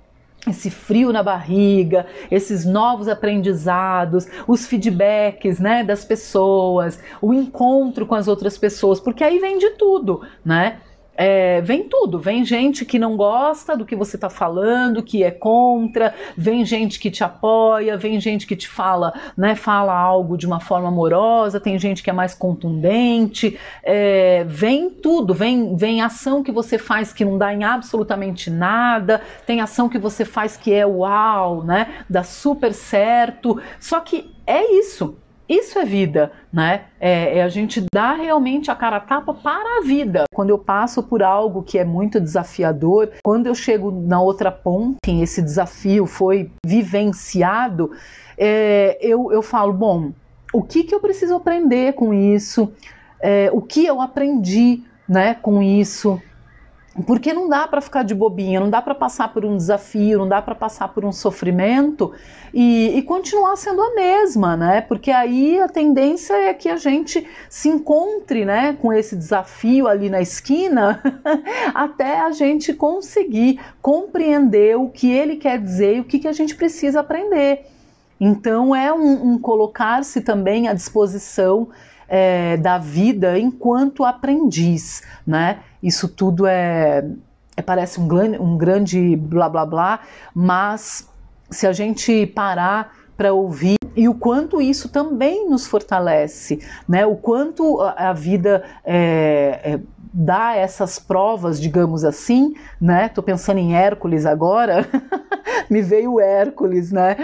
esse 0.46 0.70
frio 0.70 1.12
na 1.12 1.22
barriga, 1.22 2.04
esses 2.28 2.64
novos 2.64 3.06
aprendizados, 3.06 4.26
os 4.46 4.66
feedbacks, 4.66 5.60
né, 5.60 5.84
das 5.84 6.04
pessoas, 6.04 6.98
o 7.20 7.32
encontro 7.32 8.04
com 8.04 8.16
as 8.16 8.26
outras 8.26 8.58
pessoas, 8.58 8.98
porque 8.98 9.22
aí 9.22 9.38
vem 9.38 9.58
de 9.58 9.70
tudo, 9.70 10.22
né? 10.44 10.80
É, 11.16 11.60
vem 11.60 11.88
tudo, 11.88 12.18
vem 12.18 12.44
gente 12.44 12.84
que 12.84 12.98
não 12.98 13.16
gosta 13.16 13.76
do 13.76 13.84
que 13.84 13.94
você 13.94 14.16
está 14.16 14.30
falando, 14.30 15.02
que 15.02 15.22
é 15.22 15.30
contra, 15.30 16.14
vem 16.36 16.64
gente 16.64 16.98
que 16.98 17.10
te 17.10 17.22
apoia, 17.22 17.96
vem 17.96 18.20
gente 18.20 18.46
que 18.46 18.56
te 18.56 18.68
fala, 18.68 19.12
né, 19.36 19.54
fala 19.54 19.94
algo 19.94 20.36
de 20.36 20.46
uma 20.46 20.60
forma 20.60 20.88
amorosa, 20.88 21.60
tem 21.60 21.78
gente 21.78 22.02
que 22.02 22.10
é 22.10 22.12
mais 22.12 22.34
contundente, 22.34 23.58
é, 23.82 24.44
vem 24.44 24.88
tudo, 24.90 25.34
vem, 25.34 25.76
vem 25.76 26.00
ação 26.00 26.42
que 26.42 26.52
você 26.52 26.78
faz 26.78 27.12
que 27.12 27.24
não 27.24 27.36
dá 27.36 27.52
em 27.52 27.64
absolutamente 27.64 28.50
nada, 28.50 29.20
tem 29.46 29.60
ação 29.60 29.88
que 29.88 29.98
você 29.98 30.24
faz 30.24 30.56
que 30.56 30.72
é 30.72 30.86
uau, 30.86 31.62
né, 31.62 32.04
dá 32.08 32.22
super 32.22 32.72
certo, 32.72 33.60
só 33.78 34.00
que 34.00 34.32
é 34.46 34.72
isso, 34.78 35.16
isso 35.52 35.78
é 35.78 35.84
vida, 35.84 36.32
né? 36.52 36.84
É, 37.00 37.38
é, 37.38 37.42
a 37.42 37.48
gente 37.48 37.84
dar 37.92 38.14
realmente 38.14 38.70
a 38.70 38.74
cara 38.74 38.96
a 38.96 39.00
tapa 39.00 39.34
para 39.34 39.78
a 39.78 39.82
vida. 39.82 40.24
Quando 40.34 40.50
eu 40.50 40.58
passo 40.58 41.02
por 41.02 41.22
algo 41.22 41.62
que 41.62 41.78
é 41.78 41.84
muito 41.84 42.20
desafiador, 42.20 43.10
quando 43.22 43.46
eu 43.46 43.54
chego 43.54 43.90
na 43.90 44.20
outra 44.20 44.50
ponta, 44.50 44.98
esse 45.06 45.42
desafio 45.42 46.06
foi 46.06 46.50
vivenciado, 46.64 47.90
é, 48.38 48.98
eu, 49.00 49.30
eu 49.32 49.42
falo, 49.42 49.72
bom, 49.72 50.12
o 50.52 50.62
que, 50.62 50.84
que 50.84 50.94
eu 50.94 51.00
preciso 51.00 51.34
aprender 51.34 51.94
com 51.94 52.12
isso? 52.12 52.72
É, 53.20 53.50
o 53.52 53.60
que 53.60 53.86
eu 53.86 54.00
aprendi 54.00 54.82
né, 55.08 55.34
com 55.34 55.62
isso? 55.62 56.20
Porque 57.06 57.32
não 57.32 57.48
dá 57.48 57.66
para 57.66 57.80
ficar 57.80 58.02
de 58.02 58.14
bobinha, 58.14 58.60
não 58.60 58.68
dá 58.68 58.82
para 58.82 58.94
passar 58.94 59.32
por 59.32 59.46
um 59.46 59.56
desafio, 59.56 60.18
não 60.18 60.28
dá 60.28 60.42
para 60.42 60.54
passar 60.54 60.88
por 60.88 61.06
um 61.06 61.12
sofrimento 61.12 62.12
e, 62.52 62.98
e, 62.98 63.02
continuar 63.02 63.56
sendo 63.56 63.80
a 63.80 63.94
mesma, 63.94 64.58
né? 64.58 64.82
Porque 64.82 65.10
aí 65.10 65.58
a 65.58 65.68
tendência 65.68 66.34
é 66.34 66.52
que 66.52 66.68
a 66.68 66.76
gente 66.76 67.26
se 67.48 67.70
encontre, 67.70 68.44
né, 68.44 68.76
com 68.80 68.92
esse 68.92 69.16
desafio 69.16 69.88
ali 69.88 70.10
na 70.10 70.20
esquina, 70.20 71.02
até 71.74 72.20
a 72.20 72.30
gente 72.30 72.74
conseguir 72.74 73.58
compreender 73.80 74.76
o 74.76 74.90
que 74.90 75.10
ele 75.10 75.36
quer 75.36 75.58
dizer 75.58 75.96
e 75.96 76.00
o 76.00 76.04
que, 76.04 76.18
que 76.18 76.28
a 76.28 76.32
gente 76.32 76.54
precisa 76.54 77.00
aprender. 77.00 77.70
Então 78.20 78.76
é 78.76 78.92
um, 78.92 79.32
um 79.32 79.38
colocar-se 79.38 80.20
também 80.20 80.68
à 80.68 80.74
disposição 80.74 81.70
é, 82.06 82.58
da 82.58 82.76
vida 82.76 83.38
enquanto 83.38 84.04
aprendiz, 84.04 85.02
né? 85.26 85.60
Isso 85.82 86.08
tudo 86.08 86.46
é, 86.46 87.04
é 87.56 87.62
parece 87.62 88.00
um, 88.00 88.06
um 88.40 88.56
grande 88.56 89.16
blá 89.16 89.48
blá 89.48 89.66
blá, 89.66 90.00
mas 90.34 91.08
se 91.50 91.66
a 91.66 91.72
gente 91.72 92.26
parar 92.26 92.94
para 93.16 93.32
ouvir 93.32 93.76
e 93.94 94.08
o 94.08 94.14
quanto 94.14 94.60
isso 94.60 94.88
também 94.88 95.48
nos 95.48 95.66
fortalece, 95.66 96.60
né? 96.88 97.04
O 97.04 97.14
quanto 97.14 97.80
a, 97.80 98.12
vida 98.12 98.64
é, 98.84 99.60
é, 99.62 99.80
dá 100.12 100.54
essas 100.54 100.98
provas, 100.98 101.60
digamos 101.60 102.04
assim, 102.04 102.54
né? 102.80 103.08
Tô 103.08 103.22
pensando 103.22 103.58
em 103.58 103.74
Hércules 103.74 104.26
agora. 104.26 104.86
me 105.70 105.80
veio 105.80 106.20
Hércules, 106.20 106.92
né? 106.92 107.16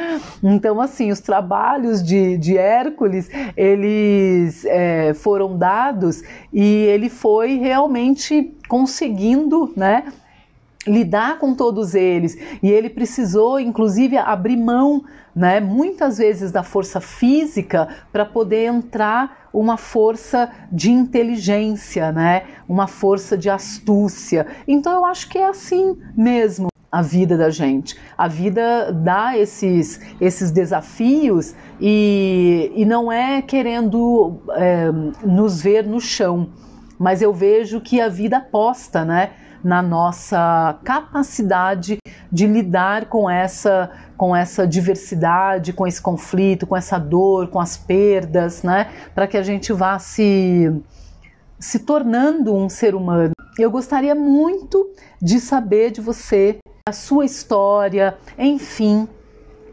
Então, 0.42 0.80
assim, 0.80 1.10
os 1.10 1.20
trabalhos 1.20 2.02
de, 2.02 2.38
de 2.38 2.56
Hércules, 2.56 3.28
eles 3.56 4.64
é, 4.64 5.12
foram 5.14 5.56
dados 5.56 6.22
e 6.52 6.62
ele 6.62 7.10
foi 7.10 7.58
realmente 7.58 8.56
conseguindo, 8.68 9.72
né? 9.76 10.04
lidar 10.86 11.38
com 11.38 11.54
todos 11.54 11.94
eles 11.94 12.38
e 12.62 12.70
ele 12.70 12.88
precisou 12.88 13.60
inclusive 13.60 14.16
abrir 14.16 14.56
mão 14.56 15.04
né, 15.38 15.60
muitas 15.60 16.18
vezes 16.18 16.50
da 16.50 16.64
força 16.64 17.00
física 17.00 17.88
para 18.10 18.24
poder 18.24 18.64
entrar 18.64 19.48
uma 19.52 19.76
força 19.76 20.50
de 20.72 20.90
inteligência, 20.90 22.10
né, 22.10 22.42
uma 22.68 22.88
força 22.88 23.38
de 23.38 23.48
astúcia. 23.48 24.48
Então 24.66 24.92
eu 24.92 25.04
acho 25.04 25.28
que 25.28 25.38
é 25.38 25.48
assim 25.48 25.96
mesmo 26.16 26.66
a 26.90 27.02
vida 27.02 27.38
da 27.38 27.50
gente. 27.50 27.96
A 28.16 28.26
vida 28.26 28.90
dá 28.92 29.38
esses, 29.38 30.00
esses 30.20 30.50
desafios 30.50 31.54
e, 31.80 32.72
e 32.74 32.84
não 32.84 33.12
é 33.12 33.40
querendo 33.40 34.40
é, 34.56 34.90
nos 35.24 35.62
ver 35.62 35.86
no 35.86 36.00
chão, 36.00 36.48
mas 36.98 37.22
eu 37.22 37.32
vejo 37.32 37.80
que 37.80 38.00
a 38.00 38.08
vida 38.08 38.38
aposta 38.38 39.04
né, 39.04 39.30
na 39.62 39.80
nossa 39.82 40.80
capacidade 40.82 41.98
de 42.30 42.46
lidar 42.46 43.06
com 43.06 43.28
essa, 43.28 43.90
com 44.16 44.34
essa 44.34 44.66
diversidade, 44.66 45.72
com 45.72 45.86
esse 45.86 46.00
conflito, 46.00 46.66
com 46.66 46.76
essa 46.76 46.98
dor, 46.98 47.48
com 47.48 47.60
as 47.60 47.76
perdas, 47.76 48.62
né, 48.62 48.90
para 49.14 49.26
que 49.26 49.36
a 49.36 49.42
gente 49.42 49.72
vá 49.72 49.98
se, 49.98 50.72
se 51.58 51.80
tornando 51.80 52.54
um 52.54 52.68
ser 52.68 52.94
humano. 52.94 53.32
Eu 53.58 53.70
gostaria 53.70 54.14
muito 54.14 54.88
de 55.20 55.40
saber 55.40 55.90
de 55.90 56.00
você 56.00 56.58
a 56.88 56.92
sua 56.92 57.24
história, 57.24 58.16
enfim. 58.38 59.08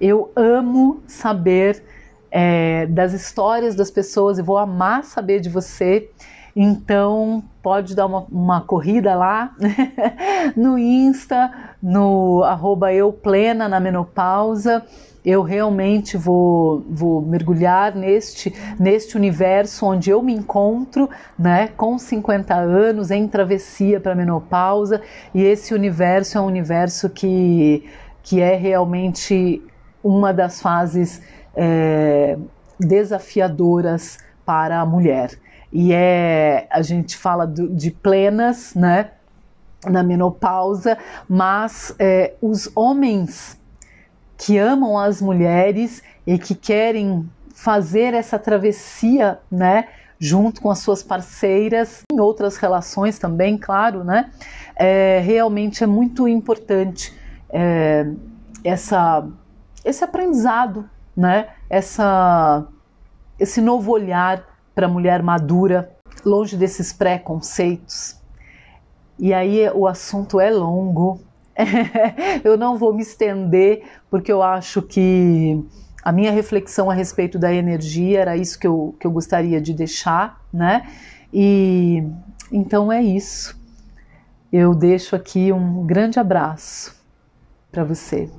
Eu 0.01 0.31
amo 0.35 1.03
saber 1.07 1.83
é, 2.31 2.85
das 2.87 3.13
histórias 3.13 3.75
das 3.75 3.89
pessoas 3.89 4.37
e 4.37 4.41
vou 4.41 4.57
amar 4.57 5.03
saber 5.05 5.39
de 5.39 5.49
você. 5.49 6.09
Então, 6.55 7.43
pode 7.61 7.93
dar 7.95 8.05
uma, 8.05 8.25
uma 8.31 8.61
corrida 8.61 9.13
lá 9.13 9.53
no 10.55 10.77
Insta, 10.79 11.51
no 11.83 12.43
arroba 12.43 12.93
eu 12.93 13.11
plena 13.11 13.67
na 13.67 13.79
menopausa 13.79 14.83
eu 15.25 15.41
realmente 15.41 16.15
vou, 16.15 16.85
vou 16.87 17.19
mergulhar 17.19 17.95
neste, 17.95 18.53
neste 18.79 19.17
universo 19.17 19.87
onde 19.87 20.11
eu 20.11 20.21
me 20.21 20.31
encontro, 20.31 21.09
né, 21.37 21.69
com 21.75 21.97
50 21.97 22.53
anos, 22.53 23.09
em 23.09 23.27
travessia 23.27 23.99
para 23.99 24.11
a 24.11 24.15
menopausa, 24.15 25.01
e 25.33 25.41
esse 25.41 25.73
universo 25.73 26.37
é 26.37 26.41
um 26.41 26.45
universo 26.45 27.09
que, 27.09 27.89
que 28.21 28.39
é 28.39 28.55
realmente 28.55 29.63
uma 30.03 30.31
das 30.31 30.61
fases 30.61 31.23
é, 31.55 32.37
desafiadoras 32.79 34.19
para 34.45 34.79
a 34.79 34.85
mulher. 34.85 35.31
E 35.77 35.91
é, 35.91 36.69
a 36.71 36.81
gente 36.81 37.17
fala 37.17 37.45
do, 37.45 37.67
de 37.67 37.91
plenas, 37.91 38.73
né, 38.73 39.11
na 39.85 40.01
menopausa, 40.03 40.97
mas 41.27 41.93
é, 41.99 42.33
os 42.41 42.71
homens 42.73 43.59
que 44.37 44.57
amam 44.57 44.97
as 44.97 45.21
mulheres 45.21 46.01
e 46.25 46.39
que 46.39 46.55
querem 46.55 47.29
fazer 47.53 48.13
essa 48.13 48.39
travessia, 48.39 49.39
né, 49.51 49.89
junto 50.17 50.61
com 50.61 50.71
as 50.71 50.79
suas 50.79 51.03
parceiras, 51.03 52.03
em 52.09 52.21
outras 52.21 52.55
relações 52.55 53.19
também, 53.19 53.57
claro, 53.57 54.01
né, 54.01 54.31
é, 54.77 55.19
realmente 55.25 55.83
é 55.83 55.87
muito 55.87 56.25
importante 56.25 57.13
é, 57.49 58.09
essa, 58.63 59.27
esse 59.83 60.05
aprendizado, 60.05 60.89
né, 61.17 61.49
essa, 61.69 62.65
esse 63.37 63.59
novo 63.59 63.91
olhar 63.91 64.54
para 64.75 64.87
a 64.87 64.89
mulher 64.89 65.23
madura, 65.23 65.89
longe 66.23 66.57
desses 66.57 66.91
preconceitos. 66.93 68.19
E 69.17 69.33
aí 69.33 69.67
o 69.69 69.87
assunto 69.87 70.39
é 70.39 70.51
longo, 70.51 71.21
eu 72.43 72.57
não 72.57 72.77
vou 72.77 72.93
me 72.93 73.01
estender, 73.01 73.83
porque 74.11 74.31
eu 74.31 74.43
acho 74.43 74.81
que 74.81 75.63
a 76.03 76.11
minha 76.11 76.31
reflexão 76.31 76.91
a 76.91 76.93
respeito 76.93 77.39
da 77.39 77.51
energia 77.51 78.19
era 78.19 78.37
isso 78.37 78.59
que 78.59 78.67
eu, 78.67 78.93
que 78.99 79.07
eu 79.07 79.11
gostaria 79.11 79.59
de 79.61 79.73
deixar, 79.73 80.39
né? 80.53 80.87
E 81.33 82.03
então 82.51 82.91
é 82.91 83.01
isso. 83.01 83.59
Eu 84.51 84.75
deixo 84.75 85.15
aqui 85.15 85.51
um 85.51 85.85
grande 85.85 86.19
abraço 86.19 86.95
para 87.71 87.83
você. 87.83 88.29